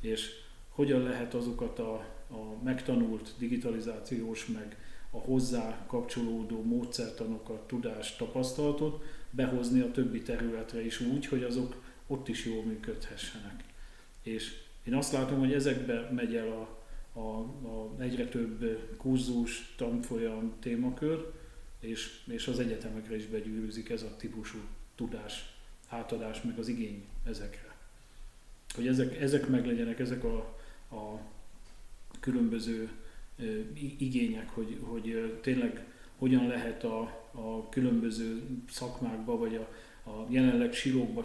És 0.01 0.31
hogyan 0.69 1.03
lehet 1.03 1.35
azokat 1.35 1.79
a, 1.79 1.95
a 2.31 2.63
megtanult 2.65 3.35
digitalizációs, 3.39 4.47
meg 4.47 4.77
a 5.11 5.19
hozzá 5.19 5.85
kapcsolódó 5.87 6.63
módszertanokat, 6.63 7.67
tudást, 7.67 8.19
tapasztalatot 8.19 9.05
behozni 9.31 9.81
a 9.81 9.91
többi 9.91 10.23
területre 10.23 10.85
is 10.85 11.01
úgy, 11.01 11.27
hogy 11.27 11.43
azok 11.43 11.83
ott 12.07 12.29
is 12.29 12.45
jól 12.45 12.65
működhessenek. 12.65 13.65
És 14.23 14.55
én 14.85 14.95
azt 14.95 15.13
látom, 15.13 15.39
hogy 15.39 15.53
ezekbe 15.53 16.11
megy 16.15 16.35
el 16.35 16.49
a, 16.49 16.86
a, 17.17 17.39
a 17.69 17.95
egyre 17.99 18.29
több 18.29 18.79
kurzus, 18.97 19.75
tanfolyam, 19.77 20.53
témakör, 20.61 21.33
és, 21.81 22.25
és 22.27 22.47
az 22.47 22.59
egyetemekre 22.59 23.17
is 23.17 23.27
begyűrűzik 23.27 23.89
ez 23.89 24.03
a 24.03 24.17
típusú 24.17 24.59
tudás, 24.95 25.55
átadás, 25.89 26.43
meg 26.43 26.59
az 26.59 26.69
igény 26.69 27.05
ezekre. 27.25 27.77
Hogy 28.75 28.87
ezek, 28.87 29.21
ezek 29.21 29.49
meglegyenek, 29.49 29.99
ezek 29.99 30.25
a, 30.25 30.37
a 30.91 31.21
különböző 32.21 32.91
igények, 33.99 34.49
hogy, 34.51 34.79
hogy 34.83 35.39
tényleg 35.41 35.87
hogyan 36.17 36.47
lehet 36.47 36.85
a, 36.85 37.01
a 37.31 37.69
különböző 37.69 38.43
szakmákba, 38.71 39.37
vagy 39.37 39.55
a, 39.55 39.69
a 40.11 40.27
jelenleg 40.29 40.73
silókba 40.73 41.23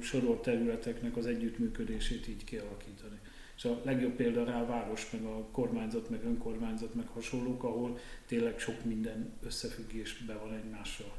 sorolt 0.00 0.42
területeknek 0.42 1.16
az 1.16 1.26
együttműködését 1.26 2.28
így 2.28 2.44
kialakítani. 2.44 3.20
És 3.62 3.68
a 3.68 3.80
legjobb 3.84 4.12
példa 4.12 4.44
rá 4.44 4.60
a 4.60 4.66
város, 4.66 5.10
meg 5.10 5.24
a 5.24 5.46
kormányzat, 5.50 6.10
meg 6.10 6.24
önkormányzat, 6.24 6.94
meg 6.94 7.06
hasonlók, 7.06 7.64
ahol 7.64 7.98
tényleg 8.26 8.58
sok 8.58 8.84
minden 8.84 9.32
összefüggésben 9.42 10.38
van 10.38 10.52
egymással. 10.52 11.16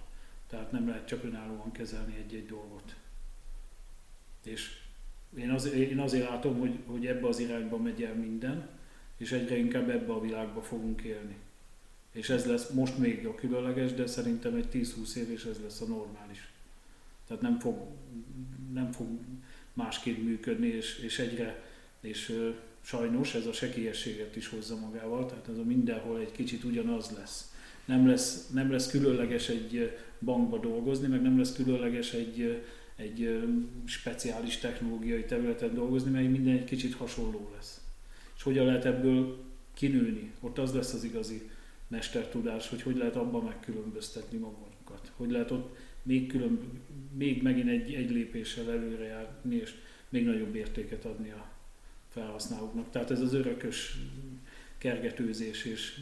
Tehát 0.47 0.71
nem 0.71 0.87
lehet 0.87 1.07
csak 1.07 1.23
önállóan 1.23 1.71
kezelni 1.71 2.15
egy-egy 2.15 2.45
dolgot. 2.45 2.95
És 4.43 4.79
én, 5.37 5.49
az, 5.49 5.65
én 5.65 5.99
azért 5.99 6.29
látom, 6.29 6.59
hogy, 6.59 6.79
hogy 6.85 7.07
ebbe 7.07 7.27
az 7.27 7.39
irányba 7.39 7.77
megy 7.77 8.03
el 8.03 8.13
minden, 8.13 8.69
és 9.17 9.31
egyre 9.31 9.57
inkább 9.57 9.89
ebbe 9.89 10.13
a 10.13 10.21
világba 10.21 10.61
fogunk 10.61 11.01
élni. 11.01 11.35
És 12.11 12.29
ez 12.29 12.45
lesz 12.45 12.69
most 12.69 12.97
még 12.97 13.25
a 13.25 13.35
különleges, 13.35 13.93
de 13.93 14.07
szerintem 14.07 14.55
egy 14.55 14.67
10-20 14.73 15.15
év, 15.15 15.29
és 15.29 15.45
ez 15.45 15.61
lesz 15.61 15.81
a 15.81 15.85
normális. 15.85 16.51
Tehát 17.27 17.41
nem 17.41 17.59
fog, 17.59 17.87
nem 18.73 18.91
fog 18.91 19.07
másképp 19.73 20.23
működni, 20.23 20.67
és, 20.67 20.97
és 20.97 21.19
egyre, 21.19 21.71
és 22.03 22.51
sajnos 22.81 23.35
ez 23.35 23.45
a 23.45 23.53
sekélyességet 23.53 24.35
is 24.35 24.47
hozza 24.47 24.75
magával, 24.75 25.25
tehát 25.25 25.47
ez 25.47 25.57
a 25.57 25.63
mindenhol 25.63 26.19
egy 26.19 26.31
kicsit 26.31 26.63
ugyanaz 26.63 27.11
lesz. 27.17 27.53
Nem 27.85 28.07
lesz, 28.07 28.49
nem 28.49 28.71
lesz 28.71 28.89
különleges 28.89 29.49
egy 29.49 29.97
bankba 30.19 30.57
dolgozni, 30.57 31.07
meg 31.07 31.21
nem 31.21 31.37
lesz 31.37 31.55
különleges 31.55 32.13
egy, 32.13 32.63
egy 32.95 33.43
speciális 33.85 34.57
technológiai 34.57 35.25
területen 35.25 35.73
dolgozni, 35.73 36.11
mert 36.11 36.29
minden 36.29 36.53
egy 36.53 36.63
kicsit 36.63 36.93
hasonló 36.93 37.51
lesz. 37.55 37.81
És 38.35 38.43
hogyan 38.43 38.65
lehet 38.65 38.85
ebből 38.85 39.43
kinőni? 39.73 40.31
Ott 40.39 40.57
az 40.57 40.73
lesz 40.73 40.93
az 40.93 41.03
igazi 41.03 41.49
mestertudás, 41.87 42.69
hogy 42.69 42.81
hogy 42.81 42.97
lehet 42.97 43.15
abban 43.15 43.43
megkülönböztetni 43.43 44.37
magunkat. 44.37 45.11
Hogy 45.15 45.31
lehet 45.31 45.51
ott 45.51 45.77
még, 46.03 46.27
külön, 46.27 46.59
még 47.17 47.41
megint 47.41 47.69
egy, 47.69 47.93
egy 47.93 48.11
lépéssel 48.11 48.71
előre 48.71 49.05
járni, 49.05 49.55
és 49.55 49.73
még 50.09 50.25
nagyobb 50.25 50.55
értéket 50.55 51.05
adni 51.05 51.31
a 51.31 51.52
felhasználóknak. 52.13 52.89
Tehát 52.91 53.11
ez 53.11 53.21
az 53.21 53.33
örökös 53.33 53.97
kergetőzés 54.77 55.65
és 55.65 55.99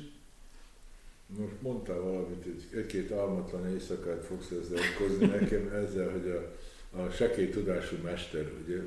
most 1.39 1.61
mondtál 1.61 1.99
valamit, 1.99 2.43
hogy 2.43 2.79
egy-két 2.79 3.11
almatlan 3.11 3.69
éjszakát 3.73 4.25
fogsz 4.25 4.49
ezzel 4.61 4.79
okozni 4.95 5.25
nekem, 5.25 5.71
ezzel, 5.85 6.09
hogy 6.09 6.29
a, 6.29 7.01
a 7.01 7.09
sekély 7.09 7.49
tudású 7.49 7.95
mester, 8.03 8.51
ugye, 8.65 8.77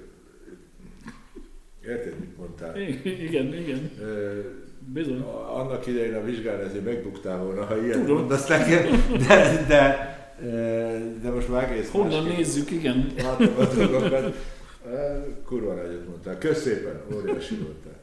érted, 1.87 2.19
mit 2.19 2.37
mondtál? 2.37 2.81
Igen, 3.05 3.55
igen. 3.55 3.91
Bizony. 4.93 5.21
Annak 5.49 5.87
idején 5.87 6.15
a 6.15 6.25
vizsgán 6.25 6.61
ezért 6.61 6.85
megbuktál 6.85 7.43
volna, 7.43 7.65
ha 7.65 7.83
ilyet 7.83 7.99
Tudom. 7.99 8.17
mondasz 8.17 8.49
nekem, 8.49 9.05
de, 9.29 9.65
de, 9.69 10.13
de 11.23 11.31
most 11.31 11.49
már 11.49 11.71
egész 11.73 11.91
Honnan 11.91 12.23
másképp 12.23 12.37
nézzük, 12.37 12.71
igen. 12.71 13.13
Látom 13.17 13.55
a 13.59 13.65
dolgokat. 13.65 14.35
Kurva 15.45 15.75
nagyot 15.75 16.09
mondtál. 16.09 16.39
Kösz 16.39 16.63
szépen, 16.63 17.03
óriási 17.15 17.55
voltál. 17.57 18.03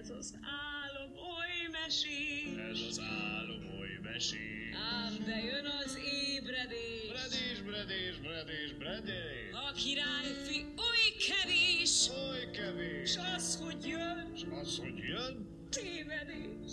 Ez 0.00 0.10
az 0.18 0.34
álom 0.42 1.10
oly 1.12 1.68
mesés, 1.72 2.56
Ez 2.70 2.78
az 2.90 3.00
álom 3.00 3.78
oly 3.80 3.98
mesés. 4.02 4.74
ám 4.92 5.24
de 5.26 5.36
jön 5.44 5.66
az 5.84 5.98
ébredés. 6.28 7.08
Bredés, 7.12 7.62
bredés, 7.62 8.18
bredés, 8.18 8.72
bredés. 8.78 9.52
A 9.52 9.72
királyfi 9.72 10.60
oly 10.88 11.06
kevés, 11.28 12.08
Oly 12.28 12.50
kevés. 12.50 13.10
s 13.10 13.16
az, 13.36 13.56
hogy 13.62 13.86
jön, 13.86 14.32
S 14.36 14.42
az, 14.62 14.78
hogy 14.78 14.98
jön, 14.98 15.46
tévedés. 15.70 16.72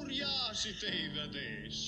óriási 0.00 0.70
tévedés. 0.80 1.86